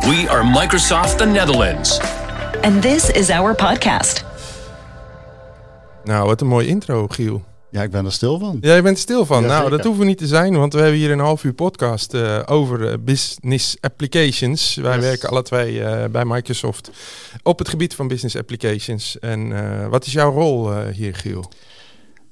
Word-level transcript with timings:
We 0.00 0.26
are 0.28 0.44
Microsoft 0.44 1.18
the 1.18 1.24
Netherlands. 1.26 2.00
And 2.62 2.82
this 2.82 3.10
is 3.10 3.30
our 3.30 3.54
podcast. 3.54 4.24
Nou, 6.04 6.26
wat 6.26 6.40
een 6.40 6.46
mooie 6.46 6.66
intro, 6.66 7.06
Giel. 7.08 7.42
Ja, 7.70 7.82
ik 7.82 7.90
ben 7.90 8.04
er 8.04 8.12
stil 8.12 8.38
van. 8.38 8.58
Jij 8.60 8.82
bent 8.82 8.98
stil 8.98 9.26
van. 9.26 9.42
Ja, 9.42 9.46
nou, 9.48 9.60
zeker. 9.62 9.76
dat 9.76 9.86
hoeven 9.86 10.02
we 10.02 10.08
niet 10.08 10.18
te 10.18 10.26
zijn, 10.26 10.56
want 10.56 10.72
we 10.72 10.78
hebben 10.80 10.98
hier 10.98 11.10
een 11.10 11.18
half 11.18 11.44
uur 11.44 11.52
podcast 11.52 12.14
eh, 12.14 12.38
over 12.46 12.88
eh, 12.88 12.94
business 13.00 13.76
applications. 13.80 14.74
Wij 14.74 14.94
Yes. 14.96 15.04
werken 15.04 15.28
alle 15.28 15.42
twee 15.42 15.84
eh, 15.84 16.04
bij 16.10 16.24
Microsoft 16.24 16.90
op 17.42 17.58
het 17.58 17.68
gebied 17.68 17.94
van 17.94 18.08
business 18.08 18.36
applications. 18.36 19.18
En 19.18 19.52
eh, 19.80 19.86
wat 19.88 20.06
is 20.06 20.12
jouw 20.12 20.32
rol 20.32 20.72
eh, 20.72 20.94
hier, 20.94 21.14
Giel? 21.14 21.50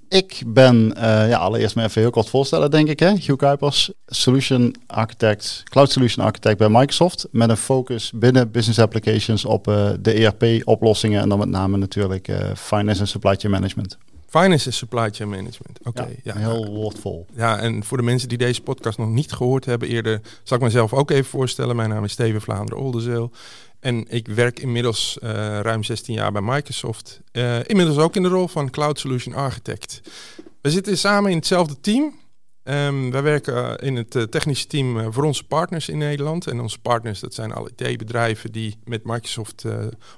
Ik 0.09 0.43
ben, 0.47 0.95
eh, 0.97 1.29
ja, 1.29 1.39
allereerst 1.39 1.77
me 1.77 1.83
even 1.83 2.01
heel 2.01 2.11
kort 2.11 2.29
voorstellen, 2.29 2.71
denk 2.71 2.89
ik. 2.89 3.01
Hè? 3.01 3.17
Giel 3.17 3.37
Kuipers, 3.37 3.93
Solution 4.07 4.75
Architect, 4.87 5.63
Cloud 5.65 5.91
Solution 5.91 6.25
Architect 6.25 6.59
bij 6.59 6.69
Microsoft. 6.69 7.27
Met 7.31 7.51
een 7.51 7.57
focus 7.57 8.13
binnen 8.15 8.51
business 8.51 8.79
applications 8.79 9.45
op 9.45 9.69
eh, 9.69 9.91
de 10.01 10.13
ERP-oplossingen. 10.13 11.21
En 11.21 11.29
dan 11.29 11.39
met 11.39 11.49
name 11.49 11.77
natuurlijk 11.77 12.29
eh, 12.29 12.55
finance 12.55 13.01
en 13.01 13.09
supply 13.09 13.35
chain 13.35 13.53
management. 13.53 13.99
Finance 14.29 14.67
en 14.67 14.73
supply 14.73 15.11
chain 15.11 15.29
management. 15.31 15.79
Oké, 15.85 16.09
ja, 16.23 16.37
heel 16.37 16.67
woordvol. 16.67 17.27
Ja, 17.35 17.59
en 17.59 17.85
voor 17.85 17.97
de 17.97 18.03
mensen 18.03 18.29
die 18.29 18.39
deze 18.39 18.63
podcast 18.63 18.99
nog 18.99 19.09
niet 19.09 19.33
gehoord 19.33 19.65
hebben 19.65 19.89
eerder, 19.89 20.21
zal 20.43 20.57
ik 20.57 20.63
mezelf 20.63 20.93
ook 20.93 21.11
even 21.11 21.31
voorstellen. 21.31 21.77
Mijn 21.77 21.89
naam 21.89 22.05
is 22.05 22.13
Steven 22.13 22.41
Vlaanderen 22.41 22.83
Oldenzeel. 22.83 23.33
En 23.81 24.05
ik 24.09 24.27
werk 24.29 24.61
inmiddels 24.61 25.19
eh, 25.19 25.31
ruim 25.61 25.83
16 25.83 26.15
jaar 26.15 26.33
bij 26.33 26.43
Microsoft. 26.43 27.21
Eh, 27.33 27.59
inmiddels 27.65 27.99
ook 27.99 28.17
in 28.17 28.23
de 28.23 28.29
rol 28.29 28.49
van 28.49 28.71
Cloud 28.71 28.99
Solution 28.99 29.35
Architect. 29.35 30.01
We 30.61 30.71
zitten 30.71 30.99
samen 30.99 31.31
in 31.31 31.37
hetzelfde 31.37 31.81
team. 31.81 32.15
Ehm, 32.63 33.11
wij 33.11 33.23
werken 33.23 33.79
eh, 33.79 33.87
in 33.89 33.97
het 33.97 34.31
technische 34.31 34.67
team 34.67 35.13
voor 35.13 35.25
onze 35.25 35.45
partners 35.45 35.89
in 35.89 35.99
Nederland. 35.99 36.47
En 36.47 36.61
onze 36.61 36.81
partners, 36.81 37.21
dat 37.21 37.35
zijn 37.35 37.53
alle 37.53 37.71
IT-bedrijven 37.77 38.53
die 38.53 38.79
met 38.85 39.05
Microsoft 39.05 39.65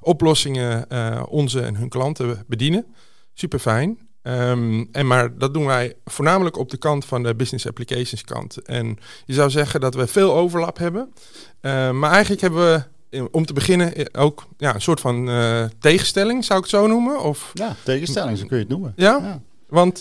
oplossingen 0.01 0.91
onze 1.29 1.61
en 1.61 1.77
hun 1.77 1.89
klanten 1.89 2.45
bedienen. 2.47 2.87
Super 3.35 3.59
fijn. 3.59 4.10
Ehm, 4.23 4.85
en 4.93 5.07
maar 5.07 5.39
dat 5.39 5.55
doen 5.55 5.67
wij 5.67 5.95
voornamelijk 6.05 6.59
op 6.59 6.71
de 6.71 6.77
kant 6.77 7.05
van 7.05 7.23
de 7.23 7.35
business 7.35 7.67
applications 7.67 8.25
kant. 8.25 8.57
En 8.59 8.99
je 9.25 9.35
zou 9.35 9.51
zeggen 9.51 9.81
dat 9.81 9.95
we 9.95 10.07
veel 10.07 10.35
overlap 10.35 10.79
hebben. 10.79 11.13
Eh, 11.61 11.91
maar 11.91 12.11
eigenlijk 12.11 12.41
hebben 12.43 12.61
we, 12.73 12.83
eh, 13.17 13.25
om 13.31 13.45
te 13.47 13.53
beginnen, 13.53 13.95
eh, 13.95 14.23
ook 14.23 14.47
ja, 14.59 14.75
een 14.75 14.81
soort 14.81 15.01
van 15.01 15.29
eh, 15.29 15.65
tegenstelling, 15.79 16.45
zou 16.45 16.59
ik 16.59 16.65
het 16.65 16.75
zo 16.75 16.87
noemen? 16.87 17.21
Of, 17.23 17.51
Ja, 17.55 17.77
tegenstelling, 17.85 18.39
zo 18.39 18.47
kun 18.47 18.57
je 18.57 18.63
het 18.63 18.73
noemen. 18.73 18.93
ja? 18.97 19.19
Ja. 19.23 19.41
Want 19.69 19.99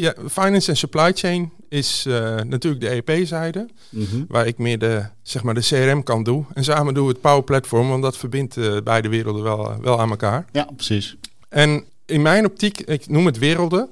ja, 0.00 0.14
finance 0.30 0.70
en 0.70 0.76
supply 0.76 1.12
chain 1.12 1.52
is 1.68 2.04
natuurlijk 2.46 2.80
de 2.80 2.88
EP-zijde, 3.02 3.68
Mhm. 3.90 4.24
waar 4.28 4.46
ik 4.46 4.58
meer 4.58 4.78
de, 4.78 5.04
zeg 5.22 5.42
maar 5.42 5.54
de 5.54 5.60
CRM-kant 5.60 6.24
doe. 6.24 6.44
En 6.54 6.64
samen 6.64 6.94
doen 6.94 7.06
we 7.06 7.12
het 7.12 7.20
Power 7.20 7.42
Platform, 7.42 7.88
want 7.88 8.02
dat 8.02 8.16
verbindt 8.16 8.82
beide 8.84 9.08
werelden 9.08 9.42
wel, 9.42 9.74
wel 9.82 10.00
aan 10.00 10.10
elkaar. 10.10 10.44
ja, 10.52 10.68
precies. 10.76 11.16
En 11.48 11.84
in 12.10 12.22
mijn 12.22 12.44
optiek, 12.46 12.80
ik 12.80 13.08
noem 13.08 13.26
het 13.26 13.38
werelden. 13.38 13.88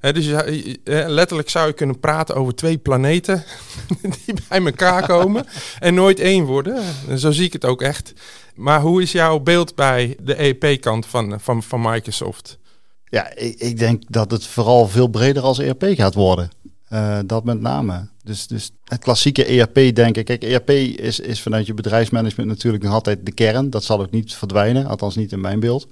Hè, 0.00 0.12
dus 0.12 0.24
je- 0.26 0.78
letterlijk 1.06 1.50
zou 1.50 1.66
je 1.66 1.72
kunnen 1.72 2.00
praten 2.00 2.34
over 2.34 2.54
twee 2.54 2.78
planeten 2.78 3.44
die 4.26 4.34
bij 4.48 4.64
elkaar 4.64 5.06
komen 5.06 5.46
en 5.78 5.94
nooit 5.94 6.20
één 6.20 6.44
worden. 6.44 6.82
En 7.08 7.18
Zo 7.18 7.30
zie 7.30 7.44
ik 7.44 7.52
het 7.52 7.64
ook 7.64 7.82
echt. 7.82 8.12
Maar 8.54 8.80
hoe 8.80 9.02
is 9.02 9.12
jouw 9.12 9.38
beeld 9.38 9.74
bij 9.74 10.16
de 10.22 10.34
EP-kant 10.34 11.06
van, 11.06 11.40
van, 11.40 11.62
van 11.62 11.80
Microsoft? 11.80 12.58
Ja, 13.04 13.34
ik, 13.36 13.58
ik 13.58 13.78
denk 13.78 14.02
dat 14.08 14.30
het 14.30 14.46
vooral 14.46 14.88
veel 14.88 15.08
breder 15.08 15.42
als 15.42 15.58
ERP 15.58 15.84
gaat 15.94 16.14
worden. 16.14 16.50
Eh, 16.88 17.18
dat 17.26 17.44
met 17.44 17.60
name. 17.60 18.08
Dus, 18.24 18.46
dus 18.46 18.70
het 18.84 19.00
klassieke 19.02 19.44
ERP 19.44 19.94
denken. 19.94 20.24
Kijk, 20.24 20.42
ERP 20.42 20.70
is, 20.70 21.20
is 21.20 21.40
vanuit 21.42 21.66
je 21.66 21.74
bedrijfsmanagement 21.74 22.48
natuurlijk 22.48 22.82
nog 22.82 22.92
altijd 22.92 23.18
de 23.26 23.32
kern. 23.32 23.70
Dat 23.70 23.84
zal 23.84 24.00
ook 24.00 24.10
niet 24.10 24.34
verdwijnen, 24.34 24.86
althans 24.86 25.16
niet 25.16 25.32
in 25.32 25.40
mijn 25.40 25.60
beeld. 25.60 25.88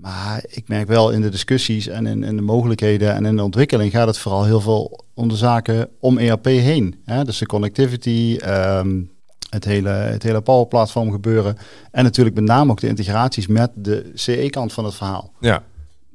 Maar 0.00 0.44
ik 0.48 0.68
merk 0.68 0.88
wel 0.88 1.10
in 1.10 1.20
de 1.20 1.28
discussies 1.28 1.86
en 1.86 2.06
in, 2.06 2.36
de 2.36 2.42
mogelijkheden 2.42 3.14
en 3.14 3.26
in 3.26 3.36
de 3.36 3.42
ontwikkeling 3.42 3.92
gaat 3.92 4.06
het 4.06 4.18
vooral 4.18 4.44
heel 4.44 4.60
veel 4.60 5.04
om 5.14 5.28
de 5.28 5.36
zaken 5.36 5.88
om 5.98 6.18
ERP 6.18 6.44
heen. 6.44 7.00
Hè? 7.04 7.24
Dus 7.24 7.38
de 7.38 7.46
connectivity, 7.46 8.36
ehm, 8.40 9.02
het 9.50 9.64
hele, 9.64 9.88
het 9.88 10.22
hele 10.22 10.40
Power 10.40 10.66
Platform 10.66 11.10
gebeuren. 11.10 11.56
En 11.90 12.04
natuurlijk 12.04 12.36
met 12.36 12.44
name 12.44 12.70
ook 12.70 12.80
de 12.80 12.88
integraties 12.88 13.46
met 13.46 13.70
de 13.74 14.10
CE-kant 14.14 14.72
van 14.72 14.84
het 14.84 14.94
verhaal. 14.94 15.32
Ja, 15.40 15.62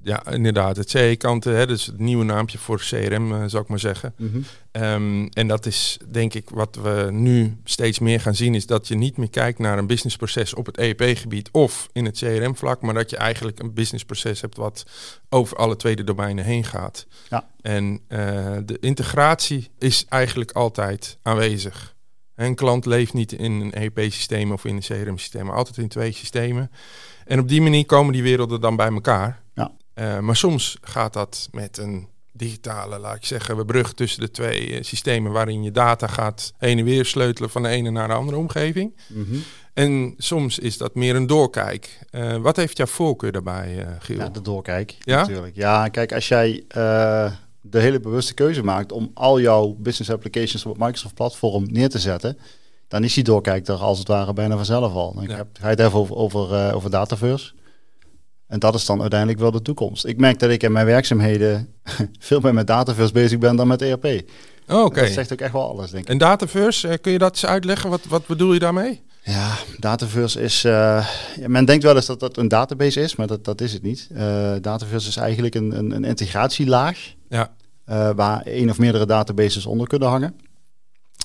ja 0.05 0.27
inderdaad. 0.31 0.77
Het 0.77 0.89
CE-kant, 0.89 1.43
hè, 1.43 1.67
dus 1.67 1.85
het 1.85 1.99
nieuwe 1.99 2.23
naampje 2.23 2.57
voor 2.57 2.79
CRM, 2.79 3.31
eh, 3.31 3.43
zou 3.45 3.63
ik 3.63 3.69
maar 3.69 3.79
zeggen. 3.79 4.15
Ehm, 4.71 5.25
en 5.25 5.47
dat 5.47 5.65
is 5.65 5.97
denk 6.11 6.33
ik 6.33 6.49
wat 6.49 6.75
we 6.81 7.07
nu 7.11 7.57
steeds 7.63 7.99
meer 7.99 8.19
gaan 8.19 8.35
zien, 8.35 8.55
is 8.55 8.65
dat 8.65 8.87
je 8.87 8.95
niet 8.95 9.17
meer 9.17 9.29
kijkt 9.29 9.59
naar 9.59 9.77
een 9.77 9.87
businessproces 9.87 10.53
op 10.53 10.65
het 10.65 10.77
EEP-gebied 10.77 11.49
of 11.51 11.89
in 11.93 12.05
het 12.05 12.17
CRM-vlak, 12.17 12.81
maar 12.81 12.93
dat 12.93 13.09
je 13.09 13.17
eigenlijk 13.17 13.59
een 13.59 13.73
businessproces 13.73 14.41
hebt 14.41 14.57
wat 14.57 14.85
over 15.29 15.57
alle 15.57 15.75
tweede 15.75 16.03
domeinen 16.03 16.45
heen 16.45 16.63
gaat. 16.63 17.07
Ja. 17.29 17.49
En 17.61 18.01
eh, 18.07 18.57
de 18.65 18.77
integratie 18.79 19.69
is 19.79 20.05
eigenlijk 20.09 20.51
altijd 20.51 21.17
aanwezig. 21.21 21.95
Een 22.35 22.55
klant 22.55 22.85
leeft 22.85 23.13
niet 23.13 23.31
in 23.31 23.51
een 23.51 23.81
EEP-systeem 23.81 24.51
of 24.51 24.65
in 24.65 24.75
een 24.75 24.81
CRM-systeem, 24.81 25.45
maar 25.45 25.55
altijd 25.55 25.77
in 25.77 25.87
twee 25.87 26.11
systemen. 26.11 26.71
En 27.25 27.39
op 27.39 27.47
die 27.47 27.61
manier 27.61 27.85
komen 27.85 28.13
die 28.13 28.23
werelden 28.23 28.61
dan 28.61 28.75
bij 28.75 28.91
elkaar. 28.91 29.41
Ja. 29.53 29.71
Eh, 29.95 30.19
maar 30.19 30.35
soms 30.35 30.77
gaat 30.81 31.13
dat 31.13 31.47
met 31.51 31.77
een 31.77 32.07
digitale, 32.31 32.99
laat 32.99 33.15
ik 33.15 33.25
zeggen, 33.25 33.57
we 33.57 33.65
brug 33.65 33.93
tussen 33.93 34.21
de 34.21 34.31
twee 34.31 34.73
eh, 34.73 34.83
systemen 34.83 35.31
waarin 35.31 35.63
je 35.63 35.71
data 35.71 36.07
gaat 36.07 36.53
heen 36.57 36.77
en 36.79 36.85
weer 36.85 37.05
sleutelen 37.05 37.49
van 37.49 37.63
de 37.63 37.69
ene 37.69 37.89
naar 37.91 38.07
de 38.07 38.13
andere 38.13 38.37
omgeving. 38.37 38.95
Mhm. 39.07 39.35
En 39.73 40.13
soms 40.17 40.59
is 40.59 40.77
dat 40.77 40.95
meer 40.95 41.15
een 41.15 41.27
doorkijk. 41.27 41.99
Eh, 42.09 42.35
wat 42.37 42.55
heeft 42.55 42.77
jouw 42.77 42.85
voorkeur 42.85 43.31
daarbij, 43.31 43.87
Giel? 43.99 44.17
Ja, 44.17 44.29
de 44.29 44.41
doorkijk 44.41 44.95
Ja? 44.99 45.19
natuurlijk. 45.19 45.55
Ja, 45.55 45.87
kijk, 45.87 46.13
als 46.13 46.27
jij 46.27 46.63
de 47.61 47.79
hele 47.79 47.99
bewuste 47.99 48.33
keuze 48.33 48.63
maakt 48.63 48.91
om 48.91 49.11
al 49.13 49.39
jouw 49.39 49.75
business 49.79 50.11
applications 50.11 50.65
op 50.65 50.71
het 50.71 50.81
Microsoft 50.81 51.13
platform 51.13 51.71
neer 51.71 51.89
te 51.89 51.99
zetten, 51.99 52.37
dan 52.87 53.03
is 53.03 53.13
die 53.13 53.23
doorkijk 53.23 53.67
er 53.67 53.75
als 53.75 53.99
het 53.99 54.07
ware 54.07 54.33
bijna 54.33 54.55
vanzelf 54.55 54.93
al. 54.93 55.13
Dan 55.13 55.27
Ja. 55.27 55.35
heb, 55.35 55.47
ga 55.53 55.69
je 55.69 55.75
het 55.75 55.79
even 55.79 55.99
over, 55.99 56.15
over, 56.15 56.73
over 56.73 56.89
Dataverse. 56.89 57.53
En 58.55 58.61
dat 58.61 58.75
is 58.75 58.85
dan 58.85 59.01
uiteindelijk 59.01 59.39
wel 59.39 59.51
de 59.51 59.61
toekomst. 59.61 60.05
Ik 60.05 60.17
merk 60.17 60.39
dat 60.39 60.49
ik 60.49 60.63
in 60.63 60.71
mijn 60.71 60.85
werkzaamheden 60.85 61.73
veel 62.19 62.39
meer 62.39 62.53
met 62.53 62.67
Dataverse 62.67 63.13
bezig 63.13 63.39
ben 63.39 63.55
dan 63.55 63.67
met 63.67 63.81
ERP. 63.81 64.05
Oh, 64.67 64.83
Oké. 64.83 65.01
Dat 65.01 65.09
zegt 65.09 65.33
ook 65.33 65.39
echt 65.39 65.51
wel 65.51 65.69
alles, 65.69 65.91
denk 65.91 66.03
ik. 66.03 66.09
En 66.09 66.17
Dataverse, 66.17 66.87
eh, 66.87 66.97
kun 67.01 67.11
je 67.11 67.17
dat 67.17 67.31
eens 67.31 67.45
uitleggen? 67.45 67.89
Wat, 67.89 68.05
wat 68.05 68.27
bedoel 68.27 68.53
je 68.53 68.59
daarmee? 68.59 69.01
Ja, 69.23 69.53
Dataverse 69.79 70.41
is. 70.41 70.61
ja, 70.61 71.05
men 71.47 71.65
denkt 71.65 71.83
wel 71.83 71.95
eens 71.95 72.05
dat 72.05 72.19
dat 72.19 72.37
een 72.37 72.47
database 72.47 73.01
is, 73.01 73.15
maar 73.15 73.27
dat, 73.27 73.45
dat 73.45 73.61
is 73.61 73.73
het 73.73 73.81
niet. 73.81 74.07
Eh 74.13 74.53
Dataverse 74.61 75.09
is 75.09 75.17
eigenlijk 75.17 75.55
een, 75.55 75.77
een, 75.77 75.91
een 75.91 76.03
integratielaag 76.03 77.13
Ja, 77.29 77.53
waar 78.15 78.41
één 78.41 78.69
of 78.69 78.77
meerdere 78.77 79.05
databases 79.05 79.65
onder 79.65 79.87
kunnen 79.87 80.07
hangen. 80.09 80.35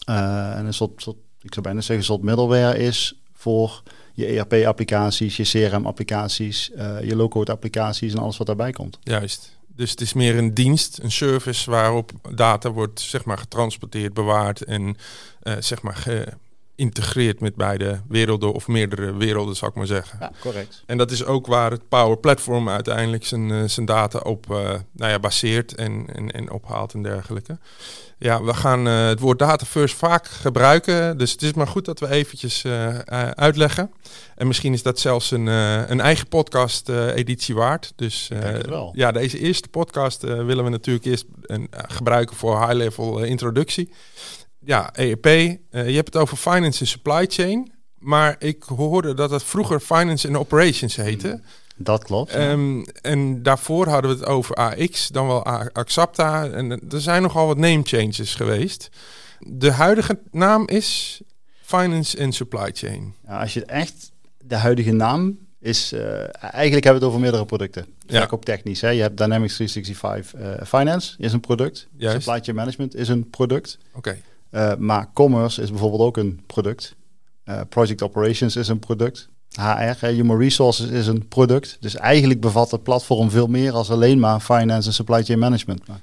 En 0.05 0.67
een 0.67 0.75
soort, 0.75 1.03
soort, 1.03 1.17
ik 1.41 1.53
zou 1.53 1.67
bijna 1.67 1.81
zeggen, 1.81 1.97
een 1.97 2.05
soort 2.05 2.23
middleware 2.23 2.79
is 2.79 3.21
voor 3.33 3.83
je 4.21 4.27
ERP-applicaties, 4.27 5.37
je 5.37 5.43
CRM-applicaties, 5.43 6.71
eh, 6.71 6.97
je 7.03 7.17
low-code-applicaties 7.17 8.13
en 8.13 8.19
alles 8.19 8.37
wat 8.37 8.47
daarbij 8.47 8.73
komt. 8.73 8.99
juist. 9.03 9.59
Dus 9.77 9.91
het 9.91 10.01
is 10.01 10.13
meer 10.13 10.39
een 10.39 10.55
dienst, 10.55 10.99
een 11.03 11.11
service 11.11 11.71
waarop 11.71 12.13
data 12.35 12.71
wordt 12.71 13.01
zeg 13.01 13.25
maar 13.25 13.39
getransporteerd, 13.39 14.15
bewaard 14.15 14.65
en 14.65 14.97
eh, 15.43 15.55
zeg 15.59 15.83
maar 15.83 16.07
geïntegreerd 16.81 17.41
met 17.41 17.55
beide 17.55 18.01
werelden 18.09 18.53
of 18.53 18.69
meerdere 18.69 19.17
werelden, 19.17 19.57
zou 19.57 19.71
ik 19.71 19.77
maar 19.77 19.87
zeggen. 19.87 20.19
Ja, 20.21 20.33
correct. 20.41 20.83
En 20.87 20.99
dat 20.99 21.11
is 21.11 21.25
ook 21.25 21.47
waar 21.47 21.71
het 21.71 21.89
Power 21.89 22.17
Platform 22.17 22.69
uiteindelijk 22.69 23.25
zijn, 23.25 23.51
eh, 23.51 23.65
zijn 23.65 23.87
data 23.87 24.19
op 24.19 24.51
eh, 24.51 24.57
nou 24.93 25.11
ja, 25.11 25.19
baseert 25.19 25.75
en, 25.75 26.07
en, 26.15 26.31
en 26.31 26.51
ophaalt 26.51 26.95
en 26.95 27.03
dergelijke. 27.03 27.59
Ja, 28.19 28.43
we 28.43 28.55
gaan 28.55 28.89
eh, 28.89 29.07
het 29.07 29.21
woord 29.21 29.39
data 29.39 29.65
first 29.65 29.95
vaak 29.95 30.27
gebruiken. 30.27 31.19
Dus 31.19 31.33
het 31.33 31.43
is 31.43 31.53
maar 31.53 31.67
goed 31.67 31.85
dat 31.85 32.01
we 32.01 32.09
eventjes 32.09 32.65
uitleggen. 33.35 33.91
En 34.37 34.47
misschien 34.47 34.73
is 34.73 34.83
dat 34.83 34.99
zelfs 34.99 35.31
een, 35.31 35.47
een 35.47 36.01
eigen 36.01 36.29
podcast 36.29 36.89
editie 36.89 37.55
waard. 37.55 37.93
Dus 37.97 38.31
wel. 38.69 38.93
ja, 38.95 39.13
deze 39.13 39.39
eerste 39.39 39.69
podcast 39.69 40.23
willen 40.23 40.65
we 40.65 40.71
natuurlijk 40.71 41.05
eerst 41.05 41.25
een, 41.43 41.69
gebruiken 41.71 42.37
voor 42.37 42.61
high-level 42.67 43.23
introductie. 43.23 43.91
Ja, 44.65 44.95
ERP. 44.95 45.27
eh, 45.27 45.59
je 45.71 45.95
hebt 45.95 46.13
het 46.13 46.17
over 46.23 46.37
finance 46.37 46.81
en 46.81 46.87
supply 46.87 47.27
chain. 47.29 47.73
Maar 47.99 48.37
ik 48.39 48.63
hoorde 48.63 49.15
dat 49.15 49.31
het 49.31 49.43
vroeger 49.43 49.81
finance 49.81 50.29
and 50.29 50.37
operations 50.37 50.97
heette. 50.97 51.41
Dat 51.77 52.05
klopt. 52.05 52.33
ja. 52.33 52.39
Ehm, 52.39 52.83
en 53.03 53.43
daarvoor 53.43 53.89
hadden 53.89 54.11
we 54.11 54.17
het 54.17 54.27
over 54.27 54.55
AX, 54.55 55.09
dan 55.09 55.27
wel 55.27 55.45
Axapta. 55.73 56.47
En 56.49 56.71
er 56.91 57.01
zijn 57.01 57.23
nogal 57.23 57.47
wat 57.47 57.57
name 57.57 57.81
changes 57.85 58.35
geweest. 58.35 58.89
De 59.39 59.71
huidige 59.71 60.19
naam 60.31 60.69
is 60.69 61.21
Finance 61.63 62.23
and 62.23 62.35
Supply 62.35 62.71
Chain. 62.73 63.15
Ja, 63.27 63.41
als 63.41 63.55
je 63.55 63.61
het 63.61 63.69
echt, 63.69 64.11
de 64.45 64.57
huidige 64.57 64.93
naam 64.93 65.39
is, 65.59 65.93
eh, 65.93 66.03
eigenlijk 66.41 66.85
hebben 66.85 66.85
we 66.85 66.93
het 66.93 67.03
over 67.03 67.21
meerdere 67.21 67.45
producten. 67.45 67.87
Ja. 68.07 68.19
Verkooptechnisch. 68.19 68.81
Hè? 68.81 68.89
Je 68.89 69.01
hebt 69.03 69.17
Dynamics 69.17 69.55
365 69.55 70.41
eh, 70.41 70.67
Finance 70.67 71.15
is 71.19 71.33
een 71.33 71.41
product. 71.41 71.89
Juist. 71.97 72.23
Supply 72.23 72.41
chain 72.43 72.57
management 72.57 72.95
is 72.95 73.09
een 73.09 73.31
product. 73.31 73.79
Oké, 73.93 74.19
Eh, 74.51 74.73
maar 74.79 75.11
commerce 75.15 75.63
is 75.63 75.71
bijvoorbeeld 75.71 76.03
ook 76.03 76.17
een 76.17 76.41
product. 76.47 76.95
Eh, 77.45 77.61
Project 77.69 78.03
Operations 78.03 78.57
is 78.57 78.69
een 78.69 78.79
product. 78.79 79.29
HR, 79.51 80.07
Human 80.07 80.39
Resources, 80.39 80.89
is 80.89 81.07
een 81.07 81.29
product. 81.29 81.77
Dus 81.81 81.97
eigenlijk 81.97 82.41
bevat 82.41 82.71
het 82.71 82.83
platform 82.83 83.31
veel 83.31 83.47
meer 83.47 83.73
als 83.73 83.91
alleen 83.91 84.19
maar 84.19 84.41
finance 84.41 84.89
en 84.89 84.95
supply 84.95 85.23
chain 85.23 85.39
management. 85.39 85.89
Maar 85.89 86.01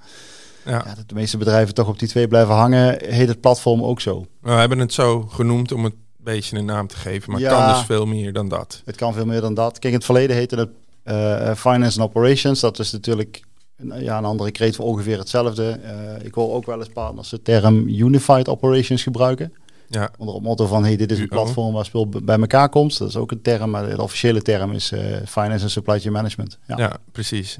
Ja. 0.65 0.83
ja, 0.85 0.95
dat 0.95 1.09
de 1.09 1.15
meeste 1.15 1.37
bedrijven 1.37 1.73
toch 1.73 1.87
op 1.87 1.99
die 1.99 2.07
twee 2.07 2.27
blijven 2.27 2.55
hangen, 2.55 2.97
heet 3.05 3.27
het 3.27 3.41
platform 3.41 3.83
ook 3.83 4.01
zo. 4.01 4.25
We 4.41 4.51
hebben 4.51 4.79
het 4.79 4.93
zo 4.93 5.21
genoemd 5.21 5.71
om 5.71 5.83
het 5.83 5.93
een 5.93 6.23
beetje 6.23 6.57
een 6.57 6.65
naam 6.65 6.87
te 6.87 6.95
geven, 6.97 7.31
maar 7.31 7.41
het 7.41 7.49
kan 7.49 7.67
dus 7.67 7.83
veel 7.85 8.05
meer 8.05 8.33
dan 8.33 8.49
dat. 8.49 8.81
Het 8.85 8.95
kan 8.95 9.13
veel 9.13 9.25
meer 9.25 9.41
dan 9.41 9.53
dat. 9.53 9.71
Kijk, 9.71 9.83
in 9.83 9.93
het 9.93 10.05
verleden 10.05 10.35
heette 10.35 10.55
het 10.55 10.69
eh, 11.03 11.55
Finance 11.55 11.99
and 12.01 12.09
Operations. 12.09 12.59
Dat 12.59 12.79
is 12.79 12.91
natuurlijk 12.91 13.41
een, 13.77 14.03
ja, 14.03 14.17
een 14.17 14.25
andere 14.25 14.51
kreet 14.51 14.75
voor 14.75 14.85
ongeveer 14.85 15.17
hetzelfde. 15.17 15.69
Eh, 15.71 16.25
ik 16.25 16.33
hoor 16.33 16.53
ook 16.53 16.65
wel 16.65 16.79
eens 16.79 16.89
partners 16.89 17.29
de 17.29 17.41
term 17.41 17.87
Unified 17.87 18.47
Operations 18.47 19.03
gebruiken. 19.03 19.53
Ja, 19.89 20.11
Onder 20.17 20.35
het 20.35 20.43
motto 20.43 20.65
van, 20.65 20.83
hey, 20.83 20.95
dit 20.95 21.11
is 21.11 21.19
een 21.19 21.27
platform 21.27 21.73
waar 21.73 21.85
spul 21.85 22.09
bij 22.09 22.39
elkaar 22.39 22.69
komt. 22.69 22.97
Dat 22.97 23.07
is 23.07 23.15
ook 23.15 23.31
een 23.31 23.41
term, 23.41 23.69
maar 23.69 23.89
de 23.89 24.01
officiële 24.01 24.41
term 24.41 24.71
is 24.71 24.91
eh, 24.91 24.99
Finance 25.25 25.61
and 25.61 25.71
Supply 25.71 25.99
Chain 25.99 26.13
Management. 26.13 26.59
Ja. 26.67 26.77
ja. 26.77 26.97
precies. 27.11 27.59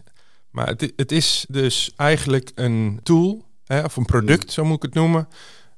Maar 0.49 0.67
het, 0.67 0.93
het 0.95 1.11
is 1.11 1.45
dus 1.49 1.91
eigenlijk 1.95 2.51
een 2.55 2.99
tool, 3.03 3.45
hè, 3.65 3.83
of 3.83 3.95
een 3.95 4.05
product, 4.05 4.51
zo 4.51 4.65
moet 4.65 4.75
ik 4.75 4.81
het 4.81 4.93
noemen, 4.93 5.27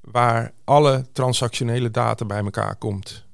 waar 0.02 0.52
alle 0.64 1.06
transactionele 1.12 1.92
data 1.92 2.26
bij 2.26 2.44
elkaar 2.44 2.76
komt. 2.76 3.28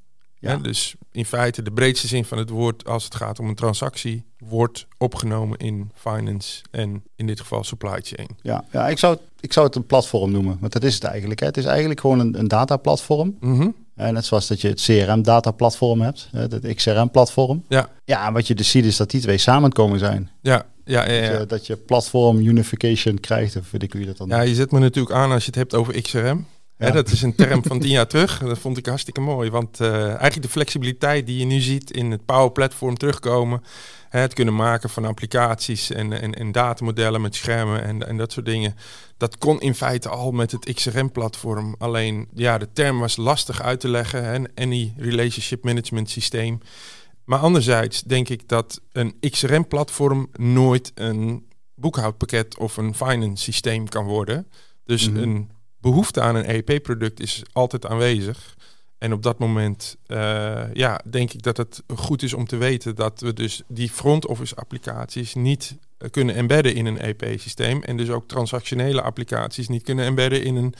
Ja. 0.51 0.57
Dus 0.57 0.95
in 1.11 1.25
feite 1.25 1.61
de 1.61 1.71
breedste 1.71 2.07
zin 2.07 2.25
van 2.25 2.37
het 2.37 2.49
woord 2.49 2.85
als 2.87 3.03
het 3.03 3.15
gaat 3.15 3.39
om 3.39 3.47
een 3.47 3.55
transactie 3.55 4.23
wordt 4.37 4.87
opgenomen 4.97 5.57
in 5.57 5.91
finance 5.93 6.61
en 6.71 7.03
in 7.15 7.27
dit 7.27 7.39
geval 7.39 7.63
supply 7.63 7.99
chain. 8.01 8.27
Ja, 8.41 8.63
ja 8.71 8.87
ik, 8.87 8.97
zou, 8.97 9.13
het- 9.13 9.23
ik 9.39 9.53
zou 9.53 9.65
het 9.65 9.75
een 9.75 9.85
platform 9.85 10.31
noemen, 10.31 10.57
want 10.59 10.73
dat 10.73 10.83
is 10.83 10.93
het 10.93 11.03
eigenlijk. 11.03 11.39
Hè. 11.39 11.45
Het 11.45 11.57
is 11.57 11.65
eigenlijk 11.65 11.99
gewoon 11.99 12.19
een, 12.19 12.39
een 12.39 12.47
dataplatform. 12.47 13.37
Mhm. 13.39 13.67
Eh, 13.95 14.09
net 14.09 14.25
zoals 14.25 14.47
dat 14.47 14.61
je 14.61 14.67
het 14.67 14.81
CRM-dataplatform 14.81 16.01
hebt, 16.01 16.27
het 16.31 16.73
XRM-platform. 16.75 17.63
Ja, 17.67 17.89
Ja, 18.05 18.27
en 18.27 18.33
wat 18.33 18.47
je 18.47 18.55
dus 18.55 18.69
ziet 18.69 18.85
is 18.85 18.97
dat 18.97 19.11
die 19.11 19.21
twee 19.21 19.37
samen 19.37 19.71
komen 19.71 19.99
zijn. 19.99 20.29
ja, 20.41 20.65
ja, 20.85 21.09
ja. 21.11 21.29
Dat, 21.31 21.39
je, 21.39 21.45
dat 21.45 21.67
je 21.67 21.75
platform 21.75 22.37
unification 22.39 23.19
krijgt, 23.19 23.55
of 23.55 23.71
weet 23.71 23.83
ik 23.83 23.91
hoe 23.91 24.01
je 24.01 24.07
dat 24.07 24.17
dan 24.17 24.27
Ja, 24.27 24.41
je 24.41 24.55
zet 24.55 24.71
me 24.71 24.79
natuurlijk 24.79 25.15
aan 25.15 25.31
als 25.31 25.41
je 25.41 25.47
het 25.47 25.55
hebt 25.55 25.73
over 25.75 26.01
XRM. 26.01 26.45
Hè, 26.77 26.91
dat 26.91 27.09
is 27.09 27.21
een 27.21 27.35
term 27.35 27.63
van 27.63 27.79
tien 27.79 27.91
jaar 27.91 28.07
terug. 28.07 28.39
Dat 28.39 28.59
vond 28.59 28.77
ik 28.77 28.85
hartstikke 28.85 29.21
mooi. 29.21 29.49
Want 29.49 29.79
eh, 29.79 30.03
eigenlijk 30.05 30.41
de 30.41 30.49
flexibiliteit 30.49 31.25
die 31.27 31.37
je 31.37 31.45
nu 31.45 31.59
ziet 31.59 31.91
in 31.91 32.11
het 32.11 32.25
Power 32.25 32.51
Platform 32.51 32.97
terugkomen. 32.97 33.63
Hè, 34.09 34.19
het 34.19 34.33
kunnen 34.33 34.55
maken 34.55 34.89
van 34.89 35.05
applicaties 35.05 35.91
en, 35.91 36.21
en, 36.21 36.33
en 36.33 36.51
datamodellen 36.51 37.21
met 37.21 37.35
schermen 37.35 37.83
en, 37.83 38.07
en 38.07 38.17
dat 38.17 38.31
soort 38.31 38.45
dingen. 38.45 38.75
Dat 39.17 39.37
kon 39.37 39.59
in 39.61 39.75
feite 39.75 40.09
al 40.09 40.31
met 40.31 40.51
het 40.51 40.73
XRM-platform. 40.73 41.75
Alleen 41.77 42.27
ja, 42.33 42.57
de 42.57 42.67
term 42.73 42.99
was 42.99 43.15
lastig 43.15 43.61
uit 43.61 43.79
te 43.79 43.87
leggen. 43.89 44.23
Hè, 44.25 44.63
Any 44.63 44.93
Relationship 44.97 45.63
Management 45.63 46.09
Systeem. 46.09 46.59
Maar 47.25 47.39
anderzijds 47.39 48.01
denk 48.01 48.29
ik 48.29 48.47
dat 48.47 48.81
een 48.91 49.15
XRM-platform 49.19 50.29
nooit 50.33 50.91
een 50.95 51.45
boekhoudpakket 51.75 52.57
of 52.57 52.77
een 52.77 52.95
finance 52.95 53.43
systeem 53.43 53.89
kan 53.89 54.05
worden. 54.05 54.47
Dus 54.85 55.09
Mhm. 55.09 55.17
een 55.21 55.49
behoefte 55.85 56.21
aan 56.21 56.35
een 56.35 56.49
EEP-product 56.49 57.19
is 57.19 57.43
altijd 57.51 57.85
aanwezig. 57.85 58.55
En 58.97 59.13
op 59.13 59.23
dat 59.23 59.39
moment 59.39 59.95
eh, 60.05 60.73
ja, 60.73 60.99
denk 61.09 61.33
ik 61.33 61.41
dat 61.41 61.57
het 61.57 61.83
goed 61.95 62.23
is 62.23 62.33
om 62.33 62.45
te 62.47 62.57
weten 62.57 62.95
dat 62.95 63.19
we 63.19 63.33
dus 63.33 63.61
die 63.67 63.89
front-office 63.89 64.55
applicaties 64.55 65.33
niet 65.33 65.75
eh, 65.97 66.09
kunnen 66.09 66.35
embedden 66.35 66.75
in 66.75 66.85
een 66.85 66.99
EP-systeem. 66.99 67.83
En 67.83 67.97
dus 67.97 68.09
ook 68.09 68.27
transactionele 68.27 69.01
applicaties 69.01 69.67
niet 69.67 69.83
kunnen 69.83 70.05
embedden 70.05 70.43
in 70.43 70.55
een 70.55 70.73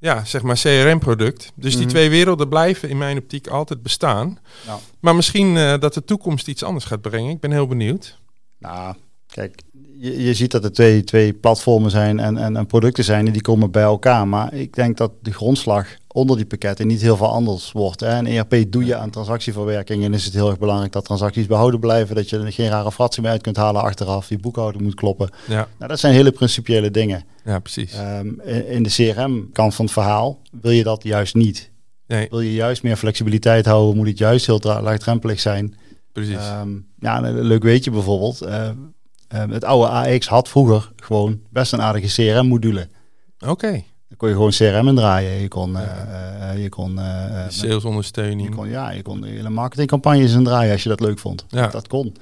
ja, 0.00 0.24
zeg 0.24 0.42
maar 0.42 0.56
CRM-product. 0.56 1.52
Dus 1.54 1.72
die 1.72 1.80
Mhm. 1.80 1.90
twee 1.90 2.10
werelden 2.10 2.48
blijven 2.48 2.88
in 2.88 2.98
mijn 2.98 3.18
optiek 3.18 3.46
altijd 3.46 3.82
bestaan. 3.82 4.38
Ja. 4.66 4.78
Maar 5.00 5.14
misschien 5.14 5.56
eh, 5.56 5.78
dat 5.78 5.94
de 5.94 6.04
toekomst 6.04 6.48
iets 6.48 6.62
anders 6.62 6.84
gaat 6.84 7.00
brengen. 7.00 7.30
Ik 7.30 7.40
ben 7.40 7.50
heel 7.52 7.66
benieuwd. 7.66 8.18
Nou, 8.58 8.94
kijk, 9.26 9.62
je, 9.98 10.22
je 10.24 10.34
ziet 10.34 10.50
dat 10.50 10.64
er 10.64 10.72
twee, 10.72 11.04
twee 11.04 11.32
platformen 11.32 11.90
zijn 11.90 12.18
en, 12.20 12.36
en, 12.36 12.56
en 12.56 12.66
producten 12.66 13.04
zijn 13.04 13.26
en 13.26 13.32
die 13.32 13.42
komen 13.42 13.70
bij 13.70 13.82
elkaar. 13.82 14.28
Maar 14.28 14.54
ik 14.54 14.74
denk 14.74 14.96
dat 14.96 15.10
de 15.22 15.32
grondslag 15.32 15.86
onder 16.08 16.36
die 16.36 16.46
pakketten 16.46 16.86
niet 16.86 17.00
heel 17.00 17.16
veel 17.16 17.28
anders 17.32 17.72
wordt. 17.72 18.00
Hè. 18.00 18.06
En 18.08 18.26
ERP 18.26 18.64
doe 18.68 18.84
je 18.84 18.96
aan 18.96 19.10
transactieverwerking 19.10 20.04
en 20.04 20.14
is 20.14 20.24
het 20.24 20.34
heel 20.34 20.48
erg 20.48 20.58
belangrijk 20.58 20.92
dat 20.92 21.04
transacties 21.04 21.46
behouden 21.46 21.80
blijven. 21.80 22.14
Dat 22.14 22.30
je 22.30 22.38
er 22.38 22.52
geen 22.52 22.68
rare 22.68 22.92
fratsen 22.92 23.22
meer 23.22 23.30
uit 23.32 23.42
kunt 23.42 23.56
halen 23.56 23.82
achteraf. 23.82 24.26
Die 24.28 24.38
boekhouding 24.38 24.82
moet 24.84 24.94
kloppen. 24.94 25.28
Ja, 25.48 25.68
Nou, 25.78 25.88
dat 25.90 26.00
zijn 26.00 26.14
hele 26.14 26.30
principiële 26.32 26.90
dingen. 26.90 27.24
ja 27.44 27.58
precies. 27.58 27.92
Ehm, 27.92 28.26
in 28.44 28.68
in 28.68 28.82
de 28.82 28.88
CRM-kant 28.90 29.74
van 29.74 29.84
het 29.84 29.94
verhaal 29.94 30.40
wil 30.60 30.70
je 30.70 30.82
dat 30.82 31.02
juist 31.02 31.34
niet. 31.34 31.70
Nee, 32.06 32.26
Wil 32.30 32.40
je 32.40 32.52
juist 32.54 32.82
meer 32.82 32.96
flexibiliteit 32.96 33.66
houden, 33.66 33.96
moet 33.96 34.06
het 34.06 34.18
juist 34.18 34.46
heel 34.46 34.60
laagdrempelig 34.62 35.40
zijn. 35.40 35.74
precies. 36.12 36.34
Ehm, 36.36 36.70
ja, 36.98 37.22
een 37.22 37.40
leuk 37.42 37.62
weetje 37.62 37.90
bijvoorbeeld. 37.90 38.40
eh, 38.40 38.68
eh, 39.28 39.42
het 39.50 39.64
oude 39.64 39.88
AX 39.88 40.26
had 40.28 40.48
vroeger 40.48 40.92
gewoon 40.96 41.40
best 41.50 41.72
een 41.72 41.82
aardige 41.82 42.06
CRM-module. 42.22 42.88
Oké. 43.46 43.70
Dan 44.08 44.16
kon 44.16 44.28
je 44.28 44.34
gewoon 44.34 44.50
CRM 44.50 44.88
in 44.88 44.94
draaien. 44.94 45.40
Je 45.40 45.48
kon, 45.48 45.76
eh, 45.78 46.50
eh, 46.52 46.62
je 46.62 46.68
kon, 46.68 46.98
eh, 46.98 47.24
eh, 47.38 47.44
je 47.46 47.52
Salesondersteuning. 47.52 48.54
kon, 48.54 48.68
ja, 48.68 48.90
je 48.90 49.02
kon 49.02 49.24
hele 49.24 49.48
marketingcampagnes 49.50 50.32
in 50.32 50.44
draaien 50.44 50.72
als 50.72 50.82
je 50.82 50.88
dat 50.88 51.00
leuk 51.00 51.18
vond. 51.18 51.44
Ja. 51.48 51.66
Dat 51.66 51.88
kon. 51.88 52.16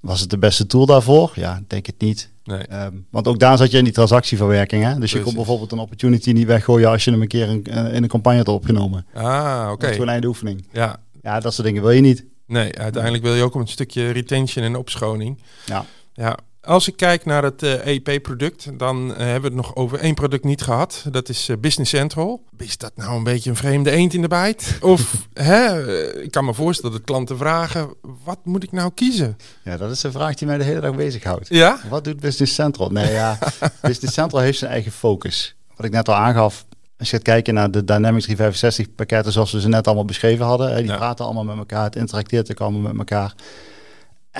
Was 0.00 0.20
het 0.20 0.30
de 0.30 0.38
beste 0.38 0.66
tool 0.66 0.86
daarvoor? 0.86 1.32
Ja, 1.34 1.62
denk 1.66 1.86
het 1.86 2.00
niet. 2.00 2.30
Nee. 2.44 2.58
Ehm, 2.66 2.92
want 3.10 3.28
ook 3.28 3.38
daar 3.38 3.56
zat 3.56 3.70
je 3.70 3.78
in 3.78 3.84
die 3.84 3.92
transactieverwerking. 3.92 4.84
Hè? 4.84 4.98
Dus 4.98 5.12
je 5.12 5.20
kon 5.20 5.34
bijvoorbeeld 5.34 5.72
een 5.72 5.78
opportunity 5.78 6.30
niet 6.32 6.46
weggooien 6.46 6.88
als 6.90 7.04
je 7.04 7.10
hem 7.10 7.22
een 7.22 7.28
keer 7.28 7.48
in, 7.48 7.64
eh, 7.66 7.94
in 7.94 8.02
een 8.02 8.08
campagne 8.08 8.38
had 8.38 8.48
opgenomen. 8.48 9.06
Ah, 9.14 9.68
oké. 9.70 9.80
Dat 9.80 9.88
is 9.90 9.94
gewoon 9.96 10.08
einde 10.10 10.26
oefening. 10.26 10.64
Ja, 10.72 11.00
Ja, 11.22 11.40
dat 11.40 11.54
soort 11.54 11.66
dingen 11.66 11.82
wil 11.82 11.90
je 11.90 12.00
niet. 12.00 12.24
nee, 12.46 12.78
uiteindelijk 12.78 13.22
wil 13.22 13.34
je 13.34 13.42
ook 13.42 13.54
een 13.54 13.68
stukje 13.68 14.10
retention 14.10 14.64
en 14.64 14.76
opschoning. 14.76 15.42
Ja. 15.66 15.84
Ja, 16.18 16.38
als 16.60 16.88
ik 16.88 16.96
kijk 16.96 17.24
naar 17.24 17.42
het 17.42 17.62
eh, 17.62 17.86
EP-product, 17.86 18.78
dan 18.78 19.14
eh, 19.14 19.16
hebben 19.18 19.40
we 19.40 19.46
het 19.56 19.66
nog 19.66 19.76
over 19.76 19.98
één 19.98 20.14
product 20.14 20.44
niet 20.44 20.62
gehad. 20.62 21.04
Dat 21.10 21.28
is 21.28 21.48
eh, 21.48 21.56
Business 21.60 21.90
Central. 21.90 22.42
Is 22.56 22.76
dat 22.78 22.92
nou 22.94 23.16
een 23.16 23.24
beetje 23.24 23.50
een 23.50 23.56
vreemde 23.56 23.90
eend 23.90 24.14
in 24.14 24.20
de 24.22 24.28
bijt? 24.28 24.76
Of, 24.80 25.28
hè, 25.32 25.92
ik 26.22 26.30
kan 26.30 26.44
me 26.44 26.54
voorstellen 26.54 26.96
dat 26.96 27.04
klanten 27.04 27.38
vragen, 27.38 27.94
wat 28.24 28.38
moet 28.44 28.62
ik 28.62 28.72
nou 28.72 28.90
kiezen? 28.94 29.36
Ja, 29.64 29.76
dat 29.76 29.90
is 29.90 30.02
een 30.02 30.12
vraag 30.12 30.34
die 30.34 30.46
mij 30.46 30.58
de 30.58 30.64
hele 30.64 30.80
dag 30.80 30.94
bezighoudt. 30.94 31.48
Ja? 31.48 31.78
Wat 31.88 32.04
doet 32.04 32.20
Business 32.20 32.54
Central? 32.54 32.90
Nee, 32.90 33.12
ja, 33.12 33.38
Business 33.82 34.14
Central 34.14 34.40
heeft 34.42 34.58
zijn 34.58 34.70
eigen 34.70 34.92
focus. 34.92 35.56
Wat 35.76 35.86
ik 35.86 35.92
net 35.92 36.08
al 36.08 36.14
aangaf, 36.14 36.64
als 36.98 37.10
je 37.10 37.16
gaat 37.16 37.24
kijken 37.24 37.54
naar 37.54 37.70
de 37.70 37.84
Dynamics 37.84 38.24
365 38.24 38.94
pakketten 38.94 39.32
zoals 39.32 39.52
we 39.52 39.60
ze 39.60 39.68
net 39.68 39.86
allemaal 39.86 40.04
beschreven 40.04 40.44
hadden, 40.46 40.76
die 40.76 40.86
Ja. 40.86 40.96
praten 40.96 41.24
allemaal 41.24 41.44
met 41.44 41.56
elkaar, 41.56 41.84
het 41.84 41.96
interacteert 41.96 42.50
ook 42.50 42.60
allemaal 42.60 42.80
met 42.80 42.98
elkaar. 42.98 43.34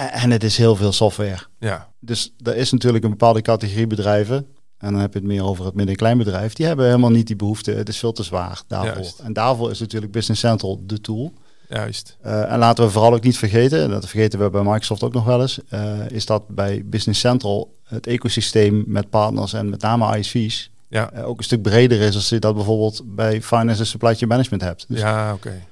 En, 0.06 0.30
het 0.30 0.44
is 0.44 0.56
heel 0.56 0.76
veel 0.76 0.92
software. 0.92 1.38
Ja, 1.58 1.88
Dus 2.00 2.34
er 2.42 2.56
is 2.56 2.72
natuurlijk 2.72 3.04
een 3.04 3.10
bepaalde 3.10 3.42
categorie 3.42 3.86
bedrijven, 3.86 4.46
en 4.78 4.92
dan 4.92 5.00
heb 5.00 5.12
je 5.12 5.18
het 5.18 5.28
meer 5.28 5.44
over 5.44 5.64
het 5.64 5.74
midden- 5.74 5.94
en 5.94 6.00
kleinbedrijf, 6.00 6.52
die 6.52 6.66
hebben 6.66 6.86
helemaal 6.86 7.10
niet 7.10 7.26
die 7.26 7.36
behoefte. 7.36 7.70
Het 7.70 7.88
is 7.88 7.98
veel 7.98 8.12
te 8.12 8.22
zwaar 8.22 8.62
daarvoor. 8.66 8.94
Juist. 8.94 9.18
En 9.18 9.32
daarvoor 9.32 9.70
is 9.70 9.80
natuurlijk 9.80 10.12
Business 10.12 10.40
Central 10.40 10.80
de 10.86 11.00
tool. 11.00 11.32
juist. 11.68 12.16
Eh, 12.20 12.52
en 12.52 12.58
laten 12.58 12.84
we 12.84 12.90
vooral 12.90 13.14
ook 13.14 13.22
niet 13.22 13.38
vergeten, 13.38 13.82
en 13.82 13.90
dat 13.90 14.08
vergeten 14.08 14.38
we 14.38 14.50
bij 14.50 14.62
Microsoft 14.62 15.02
ook 15.02 15.12
nog 15.12 15.24
wel 15.24 15.40
eens, 15.40 15.60
eh, 15.68 16.10
is 16.10 16.26
dat 16.26 16.48
bij 16.48 16.82
Business 16.84 17.20
Central 17.20 17.74
het 17.84 18.06
ecosysteem 18.06 18.84
met 18.86 19.10
partners 19.10 19.52
en 19.52 19.68
met 19.68 19.80
name 19.80 20.18
ISV's 20.18 20.70
Ja, 20.88 21.10
eh, 21.10 21.28
ook 21.28 21.38
een 21.38 21.44
stuk 21.44 21.62
breder 21.62 22.00
is 22.00 22.14
als 22.14 22.28
je 22.28 22.38
dat 22.38 22.54
bijvoorbeeld 22.54 23.02
bij 23.04 23.42
Finance 23.42 23.80
en 23.80 23.86
Supply 23.86 24.14
Chain 24.14 24.28
Management 24.28 24.62
hebt. 24.62 24.84
Dus 24.88 25.00
ja 25.00 25.32
oké. 25.32 25.62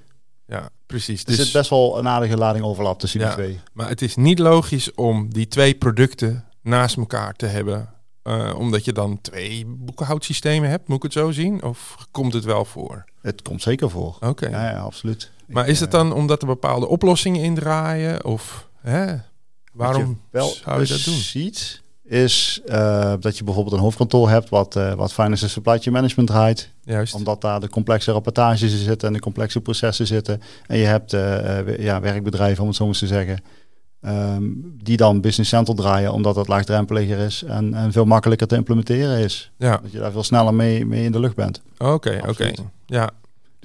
Ja, 0.47 0.69
precies. 0.87 1.25
er 1.25 1.31
zit 1.33 1.39
Dus, 1.45 1.51
best 1.51 1.71
wel 1.71 1.99
een 1.99 2.09
aardige 2.09 2.37
lading 2.37 2.65
overlap 2.65 2.99
tussen 3.01 3.21
Ja. 3.21 3.27
die 3.27 3.35
twee. 3.35 3.61
maar 3.73 3.89
het 3.89 4.03
is 4.03 4.17
niet 4.17 4.39
logisch 4.39 4.95
om 4.95 5.33
die 5.33 5.49
twee 5.49 5.75
producten 5.75 6.45
naast 6.63 6.97
elkaar 6.97 7.33
te 7.35 7.47
hebben. 7.47 7.91
eh, 8.23 8.55
omdat 8.59 8.85
je 8.85 8.93
dan 8.93 9.21
twee 9.21 9.65
boekhoudsystemen 9.67 10.71
hebt, 10.71 10.89
moet 10.89 10.97
ik 10.97 11.03
het 11.03 11.13
zo 11.13 11.31
zien? 11.31 11.63
Of 11.63 11.97
komt 12.11 12.33
het 12.33 12.45
wel 12.45 12.65
voor? 12.65 13.05
Het 13.23 13.43
komt 13.43 13.63
zeker 13.63 13.91
voor. 13.91 14.17
Oké. 14.21 14.49
Ja, 14.49 14.71
ja, 14.71 14.79
absoluut. 14.79 15.31
Maar 15.47 15.65
Ik, 15.65 15.71
is 15.71 15.81
het 15.81 15.93
eh, 15.95 16.01
dan 16.01 16.13
omdat 16.13 16.41
er 16.41 16.47
bepaalde 16.47 16.87
oplossingen 16.87 17.43
in 17.43 17.55
draaien? 17.55 18.25
Of 18.25 18.69
hè? 18.81 19.15
waarom 19.73 20.21
wel 20.31 20.49
zou 20.49 20.81
je 20.81 20.87
dat 20.89 21.05
doen? 21.05 21.15
ziet, 21.15 21.83
is 22.07 22.61
eh, 22.67 23.13
dat 23.21 23.39
je 23.39 23.45
bijvoorbeeld 23.45 23.75
een 23.77 23.83
hoofdkantoor 23.83 24.29
hebt 24.29 24.49
wat, 24.49 24.77
eh, 24.77 24.93
wat 24.93 25.13
Finance 25.13 25.45
en 25.45 25.51
Supply 25.51 25.79
Chain 25.79 25.93
Management 25.93 26.29
draait. 26.29 26.71
Juist. 26.85 27.15
Omdat 27.15 27.41
daar 27.41 27.61
de 27.61 27.69
complexe 27.69 28.13
rapportages 28.13 28.73
in 28.73 28.79
zitten 28.79 29.09
en 29.09 29.15
de 29.15 29.21
complexe 29.21 29.61
processen 29.61 30.07
zitten. 30.07 30.43
En 30.67 30.79
je 30.79 30.85
hebt 30.85 31.13
eh, 31.13 31.79
ja, 31.79 32.01
werkbedrijven, 32.01 32.63
om 32.63 32.69
het 32.69 32.77
zo 32.77 32.87
eens 32.87 32.99
te 32.99 33.07
zeggen, 33.07 33.43
ehm, 34.01 34.43
die 34.83 34.97
dan 34.97 35.21
Business 35.21 35.51
Central 35.51 35.77
draaien 35.77 36.13
omdat 36.13 36.37
het 36.37 36.49
laagdrempeliger 36.49 37.19
is 37.19 37.43
en, 37.43 37.75
en 37.75 37.93
veel 37.93 38.05
makkelijker 38.05 38.47
te 38.47 38.57
implementeren 38.57 39.19
is. 39.19 39.51
Ja, 39.57 39.77
Dat 39.83 39.93
je 39.93 39.99
daar 39.99 40.13
veel 40.13 40.23
sneller 40.23 40.55
mee, 40.55 40.87
mee 40.87 41.05
in 41.05 41.13
de 41.13 41.21
lucht 41.21 41.35
bent. 41.37 41.63
oké, 41.79 42.21
oké. 42.27 42.53
Ja, 42.87 43.11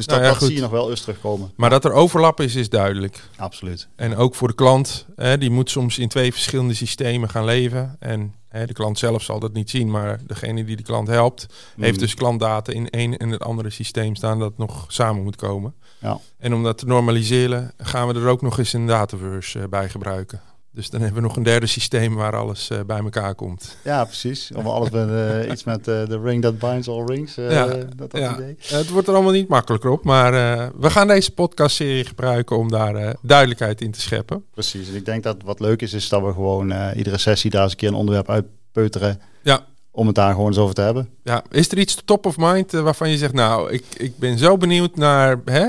Dus 0.05 0.15
Nou 0.15 0.20
dat, 0.20 0.27
ja, 0.27 0.34
dat 0.34 0.38
goed. 0.38 0.48
zie 0.48 0.55
je 0.55 0.62
nog 0.62 0.72
wel 0.72 0.89
eens 0.89 1.01
terugkomen. 1.01 1.51
maar 1.55 1.70
dat 1.70 1.86
er 1.86 1.91
overlap 1.91 2.39
is, 2.39 2.55
is 2.55 2.70
duidelijk. 2.70 3.29
Absoluut. 3.38 3.88
En 3.96 4.15
ook 4.15 4.36
voor 4.36 4.48
de 4.48 4.53
klant, 4.53 5.05
hè, 5.15 5.38
die 5.38 5.50
moet 5.50 5.70
soms 5.70 5.98
in 5.98 6.08
twee 6.08 6.31
verschillende 6.31 6.74
systemen 6.74 7.29
gaan 7.29 7.46
leven. 7.46 7.96
En 8.00 8.34
Hè, 8.51 8.65
de 8.65 8.74
klant 8.74 9.00
zelf 9.00 9.24
zal 9.24 9.39
dat 9.39 9.53
niet 9.53 9.70
zien, 9.70 9.91
maar 9.91 10.20
degene 10.27 10.63
die 10.63 10.75
de 10.75 10.84
klant 10.84 11.08
helpt, 11.08 11.46
heeft 11.79 12.00
dus 12.00 12.13
klantdata 12.13 12.72
in 12.72 12.89
één 12.89 13.17
en 13.17 13.29
het 13.29 13.41
andere 13.43 13.70
systeem 13.70 14.15
staan 14.15 14.39
dat 14.39 14.58
nog 14.58 14.86
samen 14.88 15.24
moet 15.24 15.36
komen. 15.36 15.74
Ja. 16.00 16.20
En 16.38 16.53
om 16.53 16.63
dat 16.63 16.77
te 16.77 16.86
normaliseren, 16.86 17.74
gaan 17.77 18.08
we 18.08 18.13
er 18.13 18.27
ook 18.27 18.41
nog 18.41 18.58
eens 18.58 18.74
een 18.74 18.88
dataverse 18.88 19.60
eh, 19.60 19.67
bij 19.67 19.89
gebruiken. 19.89 20.41
Dus 20.74 20.90
dan 20.90 21.01
hebben 21.01 21.22
we 21.22 21.28
nog 21.28 21.38
een 21.38 21.44
derde 21.44 21.66
systeem 21.66 22.16
waar 22.16 22.36
alles 22.36 22.70
eh, 22.70 22.80
bij 22.86 22.98
elkaar 22.98 23.36
komt. 23.36 23.78
Ja, 23.84 24.06
precies. 24.06 24.51
Of 24.56 24.66
alles 24.66 24.90
met 24.90 25.10
eh, 25.10 25.51
iets 25.51 25.63
met 25.63 25.88
eh, 25.88 26.06
de 26.06 26.20
ring 26.24 26.42
that 26.42 26.60
binds 26.60 26.88
all 26.88 27.06
rings. 27.06 27.36
Ja, 27.36 27.66
dat, 27.68 27.98
dat 27.98 28.22
ja. 28.22 28.34
idee. 28.34 28.56
Het 28.60 28.90
wordt 28.90 29.08
er 29.08 29.13
allemaal 29.13 29.32
niet 29.32 29.48
makkelijker 29.48 29.90
op, 29.90 30.04
maar 30.04 30.32
we 30.80 30.90
gaan 30.90 31.08
deze 31.08 31.32
podcastserie 31.32 32.06
gebruiken 32.06 32.58
om 32.58 32.72
daar 32.72 33.16
duidelijkheid 33.22 33.82
in 33.82 33.92
te 33.92 34.01
scheppen. 34.01 34.44
Precies. 34.51 34.90
En 34.90 34.96
ik 34.96 35.06
denk 35.06 35.24
dat 35.24 35.38
wat 35.44 35.60
leuk 35.60 35.82
is, 35.82 35.94
is 35.94 36.10
dat 36.10 36.22
we 36.22 36.34
gewoon 36.34 36.94
iedere 36.96 37.18
sessie 37.18 37.51
daar 37.51 37.63
eens 37.63 37.72
een 37.72 37.78
keer 37.78 37.90
een 37.90 37.96
onderwerp 37.96 38.30
uitpeuteren. 38.30 39.22
Ja. 39.42 39.66
Om 39.92 40.06
het 40.06 40.16
daar 40.16 40.32
gewoon 40.32 40.48
eens 40.48 40.58
over 40.58 40.75
te 40.75 40.82
hebben. 40.82 41.10
Ja, 41.24 41.44
is 41.50 41.72
er 41.72 41.78
iets 41.78 42.01
top 42.06 42.25
of 42.25 42.38
mind 42.38 42.72
waarvan 42.72 43.10
je 43.10 43.18
zegt, 43.18 43.34
nou, 43.34 43.72
ik, 43.72 43.86
ik 43.98 44.18
ben 44.18 44.38
zo 44.38 44.58
benieuwd 44.58 44.96
naar, 44.96 45.40
hè? 45.46 45.68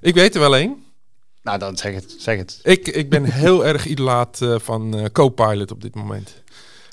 Ik 0.00 0.14
weet 0.14 0.34
er 0.34 0.40
wel 0.40 0.56
één. 0.56 0.86
Nou, 1.42 1.58
dan 1.58 1.76
zeg 1.76 1.94
het. 1.94 2.14
Zeg 2.18 2.38
het. 2.38 2.60
Ik, 2.62 2.88
ik 2.88 3.10
ben 3.10 3.24
heel 3.44 3.66
erg 3.66 3.86
idolaat 3.86 4.40
eh, 4.42 4.54
van 4.58 4.96
eh, 4.98 5.04
Copilot 5.12 5.70
op 5.70 5.82
dit 5.82 5.94
moment. 5.94 6.42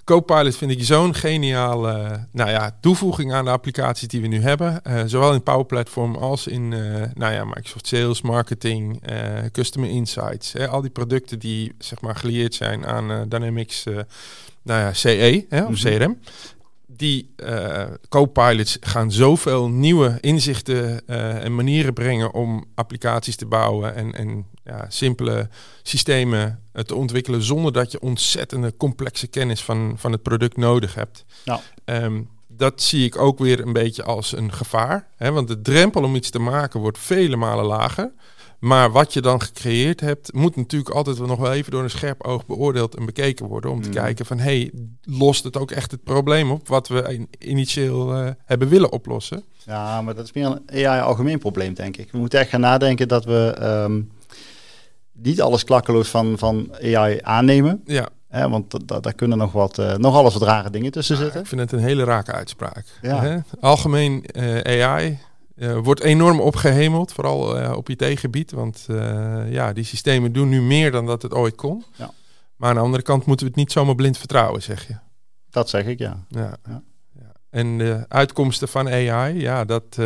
Copilot 0.04 0.56
vind 0.56 0.72
ik 0.72 0.84
zo'n 0.84 1.16
geniale 1.16 2.26
nou 2.32 2.50
ja, 2.50 2.78
toevoeging 2.82 3.34
aan 3.34 3.46
de 3.46 3.52
applicaties 3.52 4.08
die 4.08 4.22
we 4.22 4.28
nu 4.28 4.42
hebben. 4.42 4.84
Eh, 4.84 5.02
zowel 5.06 5.34
in 5.34 5.44
Power 5.44 5.66
Platform 5.66 6.16
als 6.16 6.48
in 6.48 6.74
eh, 6.74 7.02
nou 7.14 7.34
ja, 7.34 7.46
Microsoft 7.46 7.88
Sales, 7.88 8.22
Marketing, 8.22 9.02
eh, 9.06 9.18
Customer 9.52 9.90
Insights. 9.90 10.54
Hè, 10.54 10.68
al 10.68 10.82
die 10.82 10.90
producten 10.90 11.40
die 11.40 11.74
zeg 11.78 12.02
maar 12.02 12.16
gelieerd 12.16 12.54
zijn 12.54 12.86
aan 12.86 13.12
eh, 13.12 13.22
Dynamics 13.28 13.86
eh, 13.86 13.94
nou 14.62 14.80
ja, 14.80 14.94
CE 14.94 15.46
hè, 15.50 15.64
of 15.64 15.70
Mhm. 15.84 15.98
CRM. 15.98 16.20
Die 16.96 17.34
eh 17.36 17.84
co-pilots 18.10 18.78
gaan 18.82 19.12
zoveel 19.12 19.70
nieuwe 19.70 20.18
inzichten 20.22 21.08
eh, 21.08 21.44
en 21.44 21.56
manieren 21.56 21.94
brengen 21.94 22.34
om 22.34 22.66
applicaties 22.76 23.36
te 23.36 23.46
bouwen 23.46 23.96
en, 23.96 24.14
en 24.14 24.46
ja, 24.64 24.86
simpele 24.90 25.50
systemen 25.84 26.60
te 26.86 26.96
ontwikkelen 26.96 27.44
zonder 27.44 27.74
dat 27.74 27.92
je 27.92 28.02
ontzettende 28.02 28.78
complexe 28.78 29.28
kennis 29.28 29.64
van, 29.64 29.94
van 29.98 30.12
het 30.12 30.22
product 30.22 30.58
nodig 30.58 30.96
hebt. 30.96 31.26
Ehm, 31.86 32.22
dat 32.48 32.82
zie 32.82 33.06
ik 33.06 33.18
ook 33.18 33.40
weer 33.40 33.60
een 33.60 33.74
beetje 33.74 34.04
als 34.04 34.38
een 34.38 34.54
gevaar. 34.54 35.08
Hè? 35.16 35.32
Want 35.32 35.48
de 35.48 35.62
drempel 35.62 36.04
om 36.04 36.16
iets 36.16 36.30
te 36.30 36.40
maken 36.40 36.80
wordt 36.80 36.98
vele 36.98 37.36
malen 37.36 37.66
lager. 37.66 38.12
Maar 38.60 38.92
wat 38.92 39.14
je 39.14 39.22
dan 39.22 39.42
gecreëerd 39.42 40.00
hebt, 40.00 40.34
moet 40.34 40.56
natuurlijk 40.56 40.96
altijd 40.96 41.20
nog 41.20 41.40
wel 41.40 41.54
even 41.54 41.72
door 41.72 41.84
een 41.84 41.90
scherp 41.90 42.24
oog 42.24 42.46
beoordeeld 42.46 42.96
en 42.96 43.06
bekeken 43.06 43.46
worden. 43.46 43.72
Om 43.72 43.82
te 43.82 43.88
Mm. 43.88 43.94
kijken 43.94 44.26
van, 44.26 44.40
hey, 44.40 44.72
lost 45.02 45.44
het 45.44 45.58
ook 45.58 45.72
echt 45.72 45.92
het 45.92 46.04
probleem 46.04 46.52
op 46.52 46.68
wat 46.68 46.88
we 46.88 47.02
in- 47.14 47.30
initieel 47.40 48.14
eh, 48.16 48.30
hebben 48.46 48.68
willen 48.68 48.92
oplossen? 48.92 49.44
Ja, 49.66 50.02
maar 50.02 50.16
dat 50.16 50.26
is 50.26 50.34
meer 50.34 50.46
een 50.46 50.62
AI-algemeen 50.88 51.40
probleem, 51.40 51.74
denk 51.74 51.98
ik. 51.98 52.12
We 52.12 52.18
moeten 52.18 52.40
echt 52.40 52.50
gaan 52.50 52.60
nadenken 52.62 53.08
dat 53.08 53.26
we 53.26 53.56
ehm, 53.60 54.02
niet 55.14 55.42
alles 55.42 55.64
klakkeloos 55.64 56.08
van, 56.10 56.38
van 56.38 56.70
AI 56.82 57.20
aannemen. 57.22 57.82
Ja, 57.86 58.10
Hè, 58.28 58.50
want 58.50 58.72
da- 58.72 58.80
da- 58.86 59.00
daar 59.00 59.14
kunnen 59.14 59.38
nog, 59.38 59.52
wat, 59.52 59.78
eh, 59.78 59.96
nog 59.96 60.16
alles 60.16 60.34
wat 60.34 60.44
rare 60.44 60.70
dingen 60.70 60.92
tussen 60.92 61.18
zitten. 61.18 61.42
ik 61.42 61.48
vind 61.48 61.62
het 61.62 61.72
een 61.72 61.80
hele 61.80 62.04
rake 62.04 62.32
uitspraak. 62.32 62.86
Ja. 63.02 63.22
Hè? 63.22 63.38
Algemeen 63.60 64.26
eh, 64.26 64.84
AI 64.86 65.20
eh, 65.56 65.78
wordt 65.78 66.02
enorm 66.02 66.40
opgehemeld, 66.40 67.14
vooral 67.14 67.58
eh, 67.58 67.78
op 67.78 67.90
IT-gebied. 67.90 68.52
Want 68.52 68.86
eh, 68.90 69.52
ja, 69.52 69.74
die 69.74 69.84
systemen 69.84 70.32
doen 70.34 70.50
nu 70.50 70.62
meer 70.62 70.92
dan 70.92 71.06
dat 71.06 71.22
het 71.22 71.34
ooit 71.34 71.56
kon. 71.56 71.84
Ja. 71.96 72.12
Maar 72.56 72.70
aan 72.70 72.76
de 72.76 72.82
andere 72.82 73.04
kant 73.04 73.26
moeten 73.26 73.46
we 73.46 73.52
het 73.52 73.62
niet 73.62 73.72
zomaar 73.72 73.96
blind 73.96 74.18
vertrouwen, 74.18 74.62
zeg 74.62 74.88
je. 74.88 74.96
Dat 75.50 75.70
zeg 75.70 75.86
ik, 75.86 76.00
ja. 76.00 76.26
Ja. 76.28 76.58
Ja. 76.66 76.82
En 77.50 77.78
de 77.78 78.06
uitkomsten 78.08 78.68
van 78.68 78.90
AI, 78.90 79.40
ja, 79.40 79.66
dat 79.66 80.00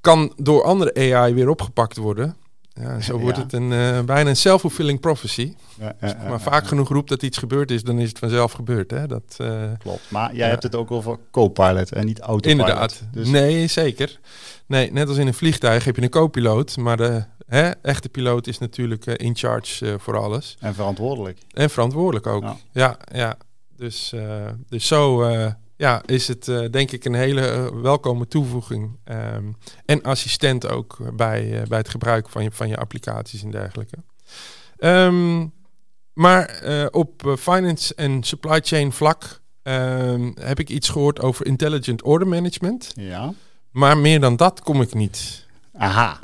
kan 0.00 0.32
door 0.36 0.62
andere 0.62 1.14
AI 1.14 1.34
weer 1.34 1.48
opgepakt 1.48 1.96
worden. 1.96 2.36
Ja, 2.80 3.00
zo 3.00 3.18
wordt 3.18 3.36
Ja. 3.36 3.42
het 3.42 3.52
een, 3.52 3.72
eh, 3.72 4.00
bijna 4.00 4.30
een 4.30 4.36
self-fulfilling 4.36 5.00
prophecy. 5.00 5.54
Ja, 5.80 5.96
ja, 6.00 6.06
ja, 6.08 6.28
maar 6.28 6.40
vaak 6.40 6.66
genoeg 6.66 6.88
roept 6.88 7.08
dat 7.08 7.22
iets 7.22 7.38
gebeurd 7.38 7.70
is, 7.70 7.82
dan 7.82 7.98
is 7.98 8.08
het 8.08 8.18
vanzelf 8.18 8.52
gebeurd. 8.52 8.90
Hè? 8.90 9.06
Dat, 9.06 9.34
eh, 9.36 9.62
Klopt. 9.78 10.10
Maar 10.10 10.34
jij 10.34 10.48
hebt 10.48 10.62
het 10.62 10.74
ook 10.74 10.90
over 10.90 11.18
co-pilot 11.30 11.92
en 11.92 12.06
niet 12.06 12.20
autopilot. 12.20 12.58
inderdaad. 12.68 13.02
Dus 13.12 13.28
Nee, 13.28 13.66
zeker. 13.66 14.18
Nee, 14.66 14.92
net 14.92 15.08
als 15.08 15.16
in 15.16 15.26
een 15.26 15.34
vliegtuig 15.34 15.84
heb 15.84 15.96
je 15.96 16.02
een 16.02 16.10
co-piloot, 16.10 16.76
maar 16.76 16.96
de 16.96 17.24
hè, 17.46 17.70
echte 17.70 18.08
piloot 18.08 18.46
is 18.46 18.58
natuurlijk 18.58 19.06
eh, 19.06 19.26
in 19.26 19.36
charge 19.36 19.96
voor 19.98 20.16
alles. 20.18 20.56
En 20.60 20.74
verantwoordelijk. 20.74 21.38
En 21.50 21.70
verantwoordelijk 21.70 22.26
ook. 22.26 22.42
Ja. 22.42 22.56
Ja, 22.72 22.96
ja. 23.12 23.36
Dus, 23.76 24.14
dus 24.68 24.86
zo 24.86 25.22
ja, 25.76 26.02
is 26.06 26.28
het 26.28 26.48
eh, 26.48 26.64
denk 26.70 26.90
ik 26.90 27.04
een 27.04 27.14
hele 27.14 27.48
eh, 27.48 27.66
welkome 27.82 28.28
toevoeging. 28.28 28.98
Ehm, 29.04 29.44
en 29.84 30.02
assistent 30.02 30.68
ook 30.68 30.98
bij, 31.16 31.60
eh, 31.60 31.66
bij 31.66 31.78
het 31.78 31.88
gebruik 31.88 32.28
van 32.28 32.42
je, 32.42 32.50
van 32.52 32.68
je 32.68 32.76
applicaties 32.76 33.42
en 33.42 33.50
dergelijke. 33.50 33.96
Ehm, 34.76 35.46
maar 36.12 36.60
op 36.90 37.34
finance 37.38 37.94
en 37.94 38.22
supply 38.22 38.60
chain 38.62 38.92
vlak 38.92 39.40
ehm, 39.62 40.30
heb 40.34 40.58
ik 40.58 40.68
iets 40.68 40.88
gehoord 40.88 41.20
over 41.20 41.46
intelligent 41.46 42.02
order 42.02 42.28
management. 42.28 42.92
Ja. 42.94 43.32
Maar 43.70 43.98
meer 43.98 44.20
dan 44.20 44.36
dat 44.36 44.60
kom 44.60 44.82
ik 44.82 44.94
niet. 44.94 45.46
Aha. 45.72 46.18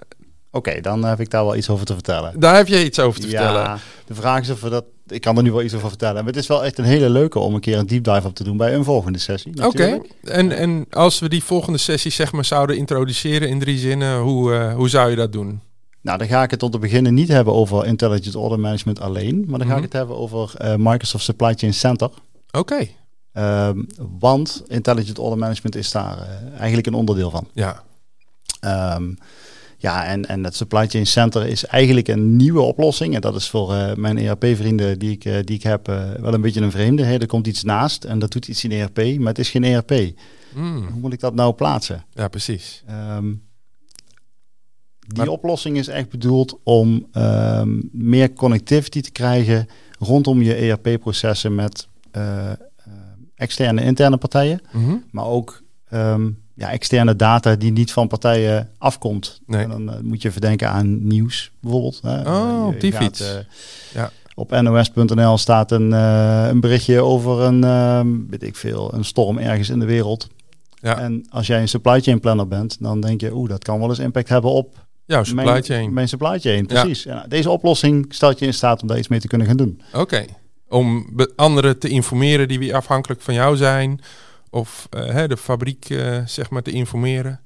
Oké, 0.51 0.81
dan 0.81 1.05
heb 1.05 1.21
ik 1.21 1.31
daar 1.31 1.45
wel 1.45 1.57
iets 1.57 1.71
over 1.71 1.87
te 1.87 1.95
vertellen. 1.95 2.41
Daar 2.41 2.57
heb 2.57 2.67
je 2.67 2.85
iets 2.85 2.99
over 2.99 3.21
te 3.21 3.29
vertellen. 3.29 3.63
Ja, 3.63 3.79
de 4.07 4.15
vraag 4.15 4.41
is 4.41 4.51
of 4.51 4.61
we 4.61 4.69
dat... 4.69 4.85
Ik 5.13 5.21
kan 5.21 5.37
er 5.37 5.43
nu 5.43 5.53
wel 5.53 5.63
iets 5.63 5.75
over 5.75 5.89
vertellen. 5.89 6.15
Maar 6.15 6.33
het 6.33 6.37
is 6.43 6.47
wel 6.47 6.65
echt 6.65 6.79
een 6.79 6.85
hele 6.85 7.11
leuke 7.11 7.39
om 7.39 7.55
een 7.55 7.61
keer 7.61 7.79
een 7.79 7.87
deep 7.87 8.05
dive 8.05 8.27
op 8.27 8.35
te 8.35 8.45
doen 8.45 8.57
bij 8.57 8.75
een 8.75 8.85
volgende 8.85 9.19
sessie. 9.19 9.65
Oké, 9.67 10.01
en, 10.23 10.53
en 10.53 10.87
als 10.91 11.19
we 11.19 11.29
die 11.29 11.45
volgende 11.45 11.79
sessie 11.79 12.11
zeg 12.11 12.33
maar 12.33 12.45
zouden 12.45 12.77
introduceren 12.77 13.49
in 13.49 13.59
drie 13.59 13.79
zinnen, 13.79 14.19
hoe, 14.21 14.55
eh, 14.55 14.75
hoe 14.75 14.89
zou 14.89 15.11
je 15.11 15.17
dat 15.17 15.33
doen? 15.33 15.61
Nou, 16.01 16.19
dan 16.19 16.27
ga 16.27 16.43
ik 16.43 16.51
het 16.51 16.63
om 16.63 16.71
te 16.71 16.79
beginnen 16.79 17.15
niet 17.15 17.29
hebben 17.29 17.55
over 17.55 17.87
Intelligent 17.87 18.37
Order 18.37 18.61
Management 18.61 19.01
alleen. 19.01 19.45
Maar 19.49 19.59
dan 19.59 19.69
ga 19.69 19.75
Mhm. 19.75 19.77
ik 19.77 19.83
het 19.85 19.93
hebben 19.93 20.17
over 20.17 20.53
eh, 20.57 20.75
Microsoft 20.79 21.25
Supply 21.25 21.55
Chain 21.55 21.75
Center. 21.75 22.11
Oké, 22.51 22.89
Ehm, 23.33 23.83
want 24.19 24.63
Intelligent 24.67 25.19
Order 25.19 25.39
Management 25.39 25.77
is 25.77 25.91
daar 25.91 26.19
eh, 26.19 26.59
eigenlijk 26.59 26.87
een 26.87 26.95
onderdeel 26.95 27.31
van. 27.31 27.47
ja. 27.53 27.83
Ehm, 28.61 29.13
ja, 29.83 30.05
en, 30.05 30.27
en 30.27 30.45
het 30.45 30.57
Supply 30.57 30.87
Chain 30.89 31.07
Center 31.07 31.47
is 31.47 31.65
eigenlijk 31.65 32.09
een 32.09 32.37
nieuwe 32.37 32.61
oplossing. 32.61 33.15
En 33.15 33.21
dat 33.21 33.35
is 33.35 33.49
voor 33.51 33.75
eh, 33.75 33.95
mijn 33.95 34.19
ERP-vrienden 34.19 34.99
die 34.99 35.11
ik, 35.11 35.25
eh, 35.25 35.35
die 35.45 35.57
ik 35.57 35.63
heb 35.63 35.89
eh, 35.89 36.11
wel 36.13 36.35
een 36.35 36.41
beetje 36.41 36.61
een 36.61 36.71
vreemde. 36.71 37.03
Hè. 37.05 37.19
Er 37.21 37.27
komt 37.27 37.47
iets 37.47 37.63
naast 37.63 38.05
en 38.05 38.19
dat 38.19 38.31
doet 38.33 38.49
iets 38.49 38.65
in 38.65 38.73
ERP, 38.73 38.97
maar 39.19 39.29
het 39.29 39.39
is 39.39 39.51
geen 39.51 39.65
ERP. 39.65 39.91
Hmm, 40.53 40.87
Hoe 40.87 41.01
moet 41.01 41.13
ik 41.13 41.21
dat 41.21 41.35
nou 41.35 41.53
plaatsen? 41.55 42.05
ja, 42.13 42.29
precies. 42.29 42.83
Ehm, 42.87 43.29
die 45.07 45.19
Maar- 45.19 45.29
oplossing 45.29 45.77
is 45.79 45.89
echt 45.89 46.09
bedoeld 46.09 46.59
om 46.63 47.07
ehm, 47.13 47.81
meer 47.93 48.33
connectivity 48.33 49.01
te 49.01 49.11
krijgen 49.11 49.67
rondom 49.99 50.43
je 50.43 50.55
ERP-processen 50.55 51.55
met 51.55 51.89
externe 53.35 53.81
en 53.81 53.87
interne 53.87 54.17
partijen, 54.17 54.61
Mhm. 54.73 54.97
maar 55.11 55.25
ook 55.27 55.63
ehm, 55.89 56.31
ja, 56.63 56.71
externe 56.71 57.17
data 57.17 57.55
die 57.57 57.73
niet 57.73 57.93
van 57.93 58.09
partijen 58.09 58.69
afkomt. 58.79 59.41
Nee. 59.47 59.63
En 59.63 59.69
dan 59.71 59.93
eh, 59.93 60.01
moet 60.01 60.23
je 60.23 60.31
verdenken 60.33 60.69
aan 60.71 61.07
nieuws 61.07 61.51
bijvoorbeeld. 61.61 62.01
Hè. 62.03 62.21
Oh, 62.31 62.67
op 62.67 62.81
die 62.81 62.93
gaat, 62.93 63.03
fiets. 63.03 63.21
eh, 63.21 63.37
Ja. 63.95 64.11
Op 64.35 64.51
nos.nl 64.51 65.39
staat 65.39 65.71
een, 65.73 65.93
eh, 65.93 66.47
een 66.49 66.61
berichtje 66.61 67.01
over 67.03 67.41
een, 67.41 67.65
ehm, 67.65 68.09
weet 68.31 68.43
ik 68.43 68.57
veel, 68.57 68.95
een 68.95 69.05
storm 69.05 69.39
ergens 69.39 69.69
in 69.69 69.79
de 69.79 69.85
wereld. 69.85 70.29
Ja. 70.75 70.99
En 70.99 71.27
als 71.31 71.47
jij 71.47 71.61
een 71.61 71.69
supply 71.69 72.01
chain 72.01 72.21
planner 72.21 72.49
bent, 72.49 72.77
dan 72.81 73.01
denk 73.01 73.21
je, 73.21 73.35
oeh, 73.35 73.49
dat 73.49 73.65
kan 73.65 73.79
wel 73.79 73.89
eens 73.89 73.99
impact 73.99 74.29
hebben 74.29 74.51
op 74.51 74.75
Jouw 75.05 75.25
supply 75.25 75.45
mijn, 75.45 75.63
chain. 75.63 75.93
mijn 75.93 76.09
supply 76.09 76.39
chain. 76.39 76.67
Precies. 76.67 77.05
Nou, 77.05 77.29
deze 77.29 77.51
oplossing 77.51 78.07
stelt 78.09 78.39
je 78.39 78.47
in 78.47 78.55
staat 78.55 78.83
om 78.83 78.89
daar 78.89 78.99
iets 78.99 79.09
mee 79.09 79.21
te 79.21 79.29
kunnen 79.29 79.47
gaan 79.47 79.57
doen. 79.57 79.81
Oké. 79.95 80.25
Om 80.69 81.07
anderen 81.37 81.79
te 81.79 81.89
informeren 81.89 82.49
die 82.49 82.59
weer 82.59 82.75
afhankelijk 82.75 83.21
van 83.21 83.35
jou 83.35 83.57
zijn. 83.57 84.01
Of 84.55 84.87
eh, 84.91 85.05
hè, 85.07 85.29
de 85.29 85.37
fabriek 85.37 85.91
eh, 85.91 86.27
zeg 86.27 86.51
maar 86.51 86.63
te 86.63 86.71
informeren. 86.71 87.41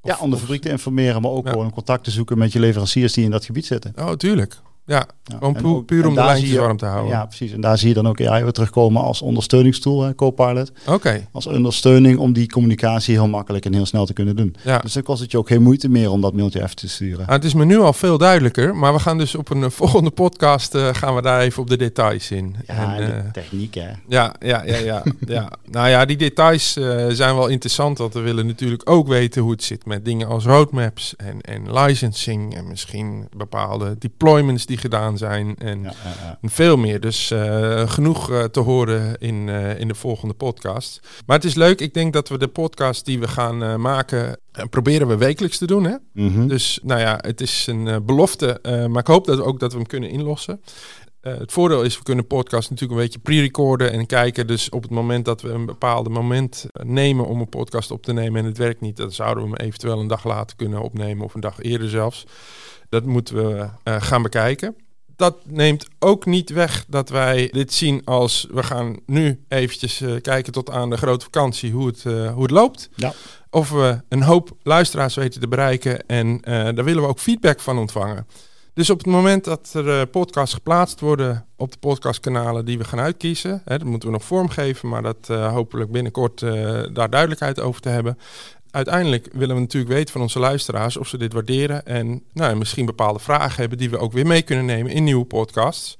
Of- 0.00 0.10
ja, 0.10 0.18
om 0.20 0.30
de 0.30 0.36
fabriek 0.36 0.62
te 0.62 0.68
informeren, 0.68 1.22
maar 1.22 1.30
ook 1.30 1.44
Ja. 1.46 1.50
gewoon 1.52 1.70
contact 1.70 2.04
te 2.04 2.10
zoeken 2.10 2.38
met 2.38 2.52
je 2.52 2.60
leveranciers 2.60 3.12
die 3.12 3.24
in 3.24 3.30
dat 3.30 3.44
gebied 3.44 3.66
zitten. 3.66 3.92
Oh, 3.98 4.12
tuurlijk. 4.12 4.56
Ja, 4.86 5.06
gewoon 5.38 5.52
pu- 5.52 5.82
puur 5.82 6.06
om 6.06 6.14
de 6.14 6.24
lijntjes 6.24 6.50
je- 6.50 6.58
warm 6.60 6.76
te 6.76 6.84
houden. 6.86 7.10
Ja, 7.12 7.26
precies. 7.26 7.52
En 7.52 7.60
daar 7.60 7.78
zie 7.78 7.88
je 7.88 7.94
dan 7.94 8.08
ook 8.08 8.20
AI 8.22 8.42
weer 8.42 8.52
terugkomen 8.52 9.02
als 9.02 9.22
ondersteuningstool, 9.22 10.02
hè, 10.02 10.14
Copilot. 10.14 10.72
Oké, 10.86 11.26
Als 11.32 11.46
ondersteuning 11.46 12.18
om 12.18 12.32
die 12.32 12.48
communicatie 12.48 13.14
heel 13.14 13.28
makkelijk 13.28 13.64
en 13.64 13.72
heel 13.74 13.86
snel 13.86 14.06
te 14.06 14.12
kunnen 14.12 14.36
doen. 14.36 14.56
ja. 14.64 14.78
Dus 14.78 14.92
dan 14.92 15.02
kost 15.02 15.20
het 15.20 15.30
je 15.30 15.38
ook 15.38 15.48
geen 15.48 15.62
moeite 15.62 15.88
meer 15.88 16.10
om 16.10 16.20
dat 16.20 16.32
mailtje 16.32 16.62
even 16.62 16.76
te 16.76 16.88
sturen. 16.88 17.26
Ah, 17.26 17.32
het 17.32 17.44
is 17.44 17.54
me 17.54 17.64
nu 17.64 17.78
al 17.78 17.92
veel 17.92 18.18
duidelijker, 18.18 18.76
maar 18.76 18.92
we 18.92 18.98
gaan 18.98 19.18
dus 19.18 19.34
op 19.34 19.50
een 19.50 19.62
eh, 19.62 19.70
volgende 19.80 20.10
podcast 20.10 20.74
eh, 20.74 20.88
gaan 20.92 21.14
we 21.14 21.22
daar 21.22 21.40
even 21.40 21.62
op 21.62 21.68
de 21.68 21.76
details 21.76 22.30
in. 22.30 22.56
Ja, 22.66 22.96
En, 22.96 23.06
de 23.06 23.12
eh, 23.12 23.30
techniek 23.32 23.74
hè. 23.74 23.88
ja, 24.08 24.34
ja, 24.40 24.62
ja, 24.64 24.76
ja, 24.76 25.02
ja. 25.26 25.50
Nou 25.70 25.88
ja, 25.88 26.04
die 26.04 26.16
details 26.16 26.72
zijn 27.08 27.34
wel 27.34 27.46
interessant, 27.48 27.98
want 27.98 28.14
we 28.14 28.20
willen 28.20 28.46
natuurlijk 28.46 28.90
ook 28.90 29.08
weten 29.08 29.42
hoe 29.42 29.50
het 29.50 29.62
zit 29.62 29.86
met 29.86 30.04
dingen 30.04 30.28
als 30.28 30.44
roadmaps 30.44 31.16
en, 31.16 31.40
en 31.40 31.72
licensing 31.80 32.54
en 32.56 32.68
misschien 32.68 33.28
bepaalde 33.36 33.96
deployments 33.98 34.66
die 34.66 34.74
die 34.76 34.90
gedaan 34.90 35.18
zijn 35.18 35.56
en 35.58 35.82
Ja, 35.82 35.92
ja, 36.04 36.38
ja. 36.42 36.48
veel 36.48 36.76
meer. 36.76 37.00
Dus 37.00 37.30
eh, 37.30 37.88
genoeg 37.88 38.30
eh, 38.30 38.44
te 38.44 38.60
horen 38.60 39.18
in, 39.18 39.48
eh, 39.48 39.80
in 39.80 39.88
de 39.88 39.94
volgende 39.94 40.34
podcast. 40.34 41.00
Maar 41.26 41.36
het 41.36 41.44
is 41.44 41.54
leuk, 41.54 41.80
ik 41.80 41.94
denk 41.94 42.12
dat 42.12 42.28
we 42.28 42.38
de 42.38 42.48
podcast 42.48 43.04
die 43.04 43.18
we 43.18 43.28
gaan 43.28 43.80
maken, 43.80 44.40
proberen 44.70 45.08
we 45.08 45.16
wekelijks 45.16 45.58
te 45.58 45.66
doen. 45.66 45.84
Hè? 45.84 45.96
Mhm. 46.12 46.46
Dus 46.46 46.78
nou 46.82 47.00
ja, 47.00 47.18
het 47.20 47.40
is 47.40 47.66
een 47.66 48.04
belofte, 48.04 48.58
maar 48.62 49.00
ik 49.00 49.06
hoop 49.06 49.26
dat 49.26 49.40
ook 49.40 49.60
dat 49.60 49.72
we 49.72 49.78
hem 49.78 49.86
kunnen 49.86 50.10
inlossen. 50.10 50.60
Het 51.20 51.52
voordeel 51.52 51.82
is, 51.82 51.98
we 51.98 52.02
kunnen 52.02 52.26
podcast 52.26 52.70
natuurlijk 52.70 52.98
een 53.00 53.06
beetje 53.06 53.18
pre-recorden 53.18 53.92
en 53.92 54.06
kijken. 54.06 54.46
Dus 54.46 54.68
op 54.68 54.82
het 54.82 54.90
moment 54.90 55.24
dat 55.24 55.42
we 55.42 55.48
een 55.48 55.66
bepaald 55.66 56.08
moment 56.08 56.66
nemen 56.82 57.26
om 57.26 57.40
een 57.40 57.48
podcast 57.48 57.90
op 57.90 58.02
te 58.02 58.12
nemen 58.12 58.40
en 58.40 58.46
het 58.46 58.58
werkt 58.58 58.80
niet, 58.80 58.96
dan 58.96 59.12
zouden 59.12 59.44
we 59.44 59.50
hem 59.50 59.66
eventueel 59.66 60.00
een 60.00 60.06
dag 60.06 60.24
later 60.24 60.56
kunnen 60.56 60.82
opnemen 60.82 61.24
of 61.24 61.34
een 61.34 61.40
dag 61.40 61.62
eerder 61.62 61.88
zelfs. 61.88 62.26
Dat 62.96 63.04
moeten 63.04 63.34
we 63.34 63.68
eh, 63.82 63.96
gaan 64.02 64.22
bekijken. 64.22 64.76
Dat 65.16 65.36
neemt 65.44 65.86
ook 65.98 66.26
niet 66.26 66.50
weg 66.50 66.84
dat 66.88 67.08
wij 67.08 67.48
dit 67.52 67.72
zien 67.72 68.04
als 68.04 68.46
we 68.50 68.62
gaan 68.62 68.96
nu 69.06 69.44
eventjes 69.48 70.00
eh, 70.00 70.20
kijken 70.20 70.52
tot 70.52 70.70
aan 70.70 70.90
de 70.90 70.96
grote 70.96 71.24
vakantie 71.24 71.72
hoe 71.72 71.86
het, 71.86 72.04
eh, 72.06 72.32
hoe 72.32 72.42
het 72.42 72.50
loopt. 72.50 72.88
Ja. 72.94 73.12
Of 73.50 73.70
we 73.70 74.00
een 74.08 74.22
hoop 74.22 74.56
luisteraars 74.62 75.14
weten 75.14 75.40
te 75.40 75.48
bereiken 75.48 76.06
en 76.06 76.40
daar 76.40 76.84
willen 76.84 77.02
we 77.02 77.08
ook 77.08 77.18
feedback 77.18 77.60
van 77.60 77.78
ontvangen. 77.78 78.26
Dus 78.74 78.90
op 78.90 78.98
het 78.98 79.06
moment 79.06 79.44
dat 79.44 79.72
er 79.74 80.06
podcasts 80.06 80.54
geplaatst 80.54 81.00
worden 81.00 81.46
op 81.56 81.72
de 81.72 81.78
podcastkanalen 81.78 82.64
die 82.64 82.78
we 82.78 82.84
gaan 82.84 83.00
uitkiezen, 83.00 83.62
hè, 83.64 83.78
dat 83.78 83.86
moeten 83.86 84.08
we 84.08 84.14
nog 84.14 84.24
vormgeven, 84.24 84.88
maar 84.88 85.02
dat 85.02 85.26
hopelijk 85.28 85.90
binnenkort 85.90 86.40
daar 86.94 87.10
duidelijkheid 87.10 87.60
over 87.60 87.80
te 87.80 87.88
hebben. 87.88 88.18
Uiteindelijk 88.76 89.28
willen 89.32 89.54
we 89.54 89.60
natuurlijk 89.60 89.92
weten 89.92 90.12
van 90.12 90.20
onze 90.20 90.38
luisteraars 90.38 90.96
of 90.96 91.08
ze 91.08 91.18
dit 91.18 91.32
waarderen 91.32 91.86
en 91.86 92.22
nou, 92.32 92.56
misschien 92.56 92.86
bepaalde 92.86 93.18
vragen 93.18 93.60
hebben 93.60 93.78
die 93.78 93.90
we 93.90 93.98
ook 93.98 94.12
weer 94.12 94.26
mee 94.26 94.42
kunnen 94.42 94.64
nemen 94.64 94.92
in 94.92 95.04
nieuwe 95.04 95.24
podcasts. 95.24 95.98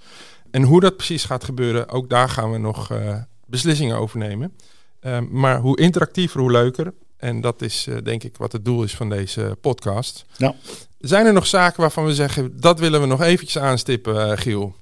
En 0.50 0.62
hoe 0.62 0.80
dat 0.80 0.96
precies 0.96 1.24
gaat 1.24 1.44
gebeuren, 1.44 1.88
ook 1.88 2.10
daar 2.10 2.28
gaan 2.28 2.50
we 2.50 2.58
nog 2.58 2.90
eh, 2.90 3.16
beslissingen 3.46 3.96
over 3.96 4.18
nemen. 4.18 4.56
Eh, 5.00 5.18
maar 5.30 5.60
hoe 5.60 5.80
interactiever, 5.80 6.40
hoe 6.40 6.50
leuker. 6.50 6.92
En 7.16 7.40
dat 7.40 7.62
is 7.62 7.86
eh, 7.86 7.96
denk 8.02 8.22
ik 8.22 8.36
wat 8.36 8.52
het 8.52 8.64
doel 8.64 8.82
is 8.82 8.94
van 8.94 9.08
deze 9.08 9.56
podcast. 9.60 10.24
Ja. 10.36 10.54
Zijn 10.98 11.26
er 11.26 11.32
nog 11.32 11.46
zaken 11.46 11.80
waarvan 11.80 12.04
we 12.04 12.14
zeggen, 12.14 12.60
dat 12.60 12.78
willen 12.78 13.00
we 13.00 13.06
nog 13.06 13.22
eventjes 13.22 13.62
aanstippen, 13.62 14.30
eh, 14.30 14.38
Giel? 14.38 14.74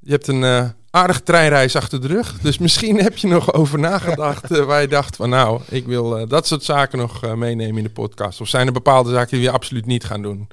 Je 0.00 0.10
hebt 0.10 0.26
een 0.26 0.44
eh, 0.44 0.68
aardige 0.90 1.22
treinreis 1.22 1.76
achter 1.76 2.00
de 2.00 2.06
rug. 2.06 2.38
Dus 2.40 2.58
misschien 2.68 3.00
heb 3.00 3.16
je 3.16 3.26
nog 3.26 3.52
over 3.52 3.78
nagedacht 3.78 4.50
eh, 4.50 4.64
waar 4.64 4.80
je 4.80 4.88
dacht 4.88 5.16
van 5.16 5.28
nou, 5.28 5.60
ik 5.68 5.86
wil 5.86 6.18
eh, 6.18 6.28
dat 6.28 6.46
soort 6.46 6.64
zaken 6.64 6.98
nog 6.98 7.36
meenemen 7.36 7.76
in 7.76 7.82
de 7.82 7.90
podcast. 7.90 8.40
Of 8.40 8.48
zijn 8.48 8.66
er 8.66 8.72
bepaalde 8.72 9.10
zaken 9.10 9.38
die 9.38 9.46
we 9.46 9.52
absoluut 9.52 9.86
niet 9.86 10.04
gaan 10.04 10.22
doen? 10.22 10.48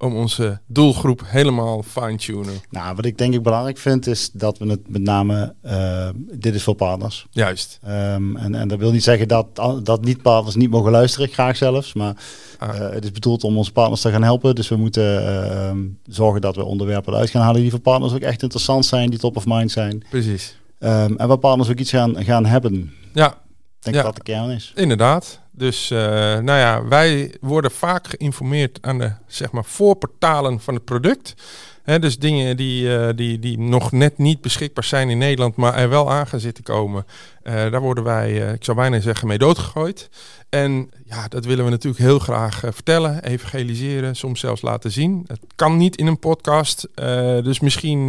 Om 0.00 0.16
onze 0.16 0.60
doelgroep 0.66 1.22
helemaal 1.24 1.82
fine-tunen. 1.82 2.54
Nou, 2.70 2.94
wat 2.96 3.04
ik 3.04 3.18
denk 3.18 3.34
ik 3.34 3.42
belangrijk 3.42 3.78
vind, 3.78 4.06
is 4.06 4.30
dat 4.32 4.58
we 4.58 4.66
het 4.66 4.88
met 4.88 5.02
name, 5.02 5.54
eh, 5.62 6.08
dit 6.32 6.54
is 6.54 6.62
voor 6.62 6.74
partners. 6.74 7.26
Juist. 7.30 7.78
Ehm, 7.82 8.36
en, 8.36 8.54
en 8.54 8.68
dat 8.68 8.78
wil 8.78 8.90
niet 8.92 9.02
zeggen 9.02 9.28
dat, 9.28 9.46
dat 9.82 10.04
niet-partners 10.04 10.54
niet 10.56 10.70
mogen 10.70 10.90
luisteren, 10.90 11.28
graag 11.28 11.56
zelfs. 11.56 11.92
Maar 11.94 12.16
Ah. 12.58 12.76
eh, 12.76 12.90
het 12.92 13.04
is 13.04 13.12
bedoeld 13.12 13.44
om 13.44 13.56
onze 13.56 13.72
partners 13.72 14.00
te 14.00 14.10
gaan 14.10 14.22
helpen. 14.22 14.54
Dus 14.54 14.68
we 14.68 14.76
moeten 14.76 15.02
eh, 15.26 15.68
ehm, 15.68 15.78
zorgen 16.04 16.40
dat 16.40 16.56
we 16.56 16.64
onderwerpen 16.64 17.12
eruit 17.12 17.30
gaan 17.30 17.42
halen 17.42 17.60
die 17.60 17.70
voor 17.70 17.80
partners 17.80 18.12
ook 18.12 18.20
echt 18.20 18.42
interessant 18.42 18.86
zijn, 18.86 19.10
die 19.10 19.18
top 19.18 19.36
of 19.36 19.46
mind 19.46 19.70
zijn. 19.70 20.04
Precies. 20.10 20.58
Ehm, 20.78 21.14
en 21.16 21.28
waar 21.28 21.38
partners 21.38 21.70
ook 21.70 21.78
iets 21.78 21.90
gaan, 21.90 22.24
gaan 22.24 22.46
hebben. 22.46 22.92
Ja, 23.14 23.28
Ik 23.78 23.84
denk 23.84 23.96
Ja. 23.96 24.02
dat 24.02 24.16
dat 24.16 24.26
de 24.26 24.32
kern 24.32 24.50
is. 24.50 24.72
Inderdaad. 24.74 25.40
Dus 25.58 25.90
eh, 25.90 25.98
nou 26.38 26.58
ja, 26.58 26.84
wij 26.84 27.34
worden 27.40 27.70
vaak 27.70 28.08
geïnformeerd 28.08 28.78
aan 28.80 28.98
de 28.98 29.12
zeg 29.26 29.50
maar, 29.52 29.64
voorportalen 29.64 30.60
van 30.60 30.74
het 30.74 30.84
product. 30.84 31.34
Hè, 31.82 31.98
dus 31.98 32.18
dingen 32.18 32.56
die, 32.56 32.96
eh, 32.96 33.16
die, 33.16 33.38
die 33.38 33.58
nog 33.58 33.92
net 33.92 34.18
niet 34.18 34.40
beschikbaar 34.40 34.84
zijn 34.84 35.10
in 35.10 35.18
Nederland, 35.18 35.56
maar 35.56 35.74
er 35.74 35.88
wel 35.88 36.10
aan 36.10 36.26
gaan 36.26 36.40
zitten 36.40 36.64
komen. 36.64 37.06
Eh, 37.42 37.54
daar 37.54 37.80
worden 37.80 38.04
wij, 38.04 38.32
ik 38.32 38.64
zou 38.64 38.76
bijna 38.76 39.00
zeggen, 39.00 39.28
mee 39.28 39.38
doodgegooid. 39.38 40.08
En 40.48 40.90
ja, 41.04 41.28
dat 41.28 41.44
willen 41.44 41.64
we 41.64 41.70
natuurlijk 41.70 42.02
heel 42.02 42.18
graag 42.18 42.58
vertellen, 42.58 43.24
evangeliseren, 43.24 44.16
soms 44.16 44.40
zelfs 44.40 44.62
laten 44.62 44.90
zien. 44.90 45.24
Het 45.26 45.40
kan 45.54 45.76
niet 45.76 45.96
in 45.96 46.06
een 46.06 46.18
podcast, 46.18 46.88
dus 47.42 47.60
misschien 47.60 48.08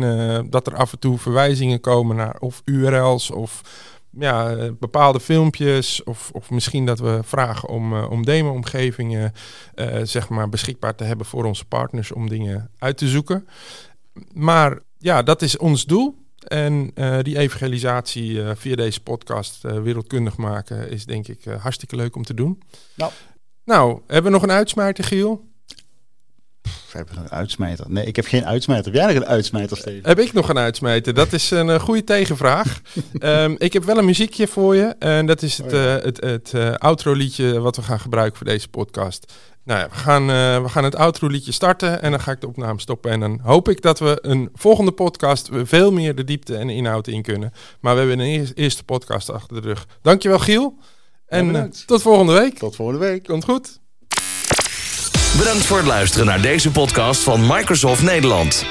dat 0.50 0.68
er 0.68 0.76
af 0.76 0.92
en 0.92 1.00
toe 1.00 1.18
verwijzingen 1.18 1.80
komen 1.82 2.16
naar 2.16 2.36
of 2.40 2.62
URL's 2.66 3.32
of 3.32 3.62
ja, 4.12 4.56
bepaalde 4.80 5.20
filmpjes. 5.20 6.04
Of, 6.04 6.30
of 6.34 6.50
misschien 6.50 6.86
dat 6.86 7.00
we 7.00 7.20
vragen 7.24 7.70
om, 7.70 7.94
eh, 7.94 8.12
om 8.12 8.26
demo-omgevingen 8.26 9.34
eh, 9.76 10.00
zeg 10.04 10.30
maar 10.30 10.50
beschikbaar 10.50 10.96
te 10.96 11.04
hebben 11.04 11.26
voor 11.26 11.46
onze 11.46 11.66
partners 11.66 12.12
om 12.12 12.30
dingen 12.30 12.72
uit 12.78 12.98
te 12.98 13.08
zoeken. 13.08 13.48
Maar 14.34 14.80
ja, 14.98 15.24
dat 15.24 15.42
is 15.42 15.58
ons 15.58 15.86
doel. 15.86 16.18
En 16.40 16.92
eh, 16.94 17.18
die 17.22 17.38
evangelisatie 17.38 18.42
via 18.56 18.76
deze 18.76 19.02
podcast 19.02 19.62
wereldkundig 19.62 20.38
maken 20.38 20.90
is 20.90 21.06
denk 21.06 21.28
ik 21.28 21.44
hartstikke 21.44 21.96
leuk 21.96 22.16
om 22.16 22.24
te 22.24 22.34
doen. 22.34 22.62
Nou. 22.96 23.12
Nou, 23.66 24.02
hebben 24.08 24.32
we 24.32 24.38
nog 24.38 24.44
een 24.44 24.56
uitsmijter, 24.56 25.04
Giel? 25.04 25.49
We 26.92 26.98
hebben 26.98 27.16
nog 27.16 27.24
een 27.24 27.32
uitsmijter. 27.32 27.86
Nee, 27.90 28.06
ik 28.06 28.16
heb 28.16 28.26
geen 28.26 28.46
uitsmijter. 28.46 28.86
Heb 28.86 29.02
jij 29.02 29.14
nog 29.14 29.24
een 29.24 29.30
uitsmijter, 29.30 29.78
Steven? 29.78 30.10
Heb 30.10 30.20
ik 30.20 30.34
nog 30.34 30.50
een 30.50 30.58
uitsmijter? 30.58 31.14
Dat 31.14 31.34
is 31.34 31.52
een 31.52 31.70
eh, 31.70 31.80
goede 31.80 32.04
tegenvraag. 32.04 32.82
Ehm, 33.20 33.56
ik 33.58 33.74
heb 33.74 33.84
wel 33.84 33.98
een 33.98 34.06
muziekje 34.06 34.48
voor 34.48 34.76
je. 34.76 34.96
En 35.00 35.26
dat 35.26 35.42
is 35.42 35.58
het, 35.58 35.66
Oh 35.66 35.72
ja. 35.80 35.98
eh, 35.98 36.04
het, 36.04 36.22
het 36.24 36.54
eh, 36.54 36.74
outro 36.74 37.14
liedje 37.14 37.60
wat 37.60 37.76
we 37.76 37.82
gaan 37.82 38.00
gebruiken 38.00 38.38
voor 38.38 38.48
deze 38.48 38.68
podcast. 38.70 39.34
Nou 39.64 39.80
ja, 39.80 39.88
we 39.90 39.96
gaan, 39.96 40.26
we 40.64 40.70
gaan 40.70 40.84
het 40.84 40.96
outro 40.96 41.28
liedje 41.28 41.52
starten 41.52 42.02
en 42.02 42.12
dan 42.12 42.20
ga 42.20 42.32
ik 42.32 42.42
de 42.42 42.48
opname 42.48 42.80
stoppen. 42.80 43.12
En 43.12 43.20
dan 43.20 43.40
hoop 43.44 43.70
ik 43.70 43.82
dat 43.82 44.00
we 44.00 44.18
een 44.22 44.50
volgende 44.54 44.92
podcast 44.92 45.50
veel 45.64 45.92
meer 45.92 46.16
de 46.16 46.24
diepte 46.24 46.56
en 46.58 46.68
de 46.68 46.74
inhoud 46.74 47.08
in 47.08 47.22
kunnen. 47.22 47.52
Maar 47.80 47.94
we 47.94 48.00
hebben 48.00 48.20
een 48.20 48.26
eer- 48.40 48.52
eerste 48.56 48.84
podcast 48.84 49.30
achter 49.30 49.62
de 49.62 49.68
rug. 49.68 49.86
Dankjewel 50.02 50.40
Giel. 50.40 50.78
En 51.28 51.72
tot 51.86 52.02
volgende 52.02 52.34
week. 52.34 52.58
Tot 52.58 52.76
volgende 52.76 53.00
week. 53.06 53.24
Komt 53.24 53.44
goed. 53.44 53.80
Bedankt 55.40 55.66
voor 55.66 55.78
het 55.78 55.86
luisteren 55.86 56.26
naar 56.26 56.42
deze 56.42 56.72
podcast 56.72 57.24
van 57.24 57.42
Microsoft 57.48 58.02
Nederland. 58.04 58.66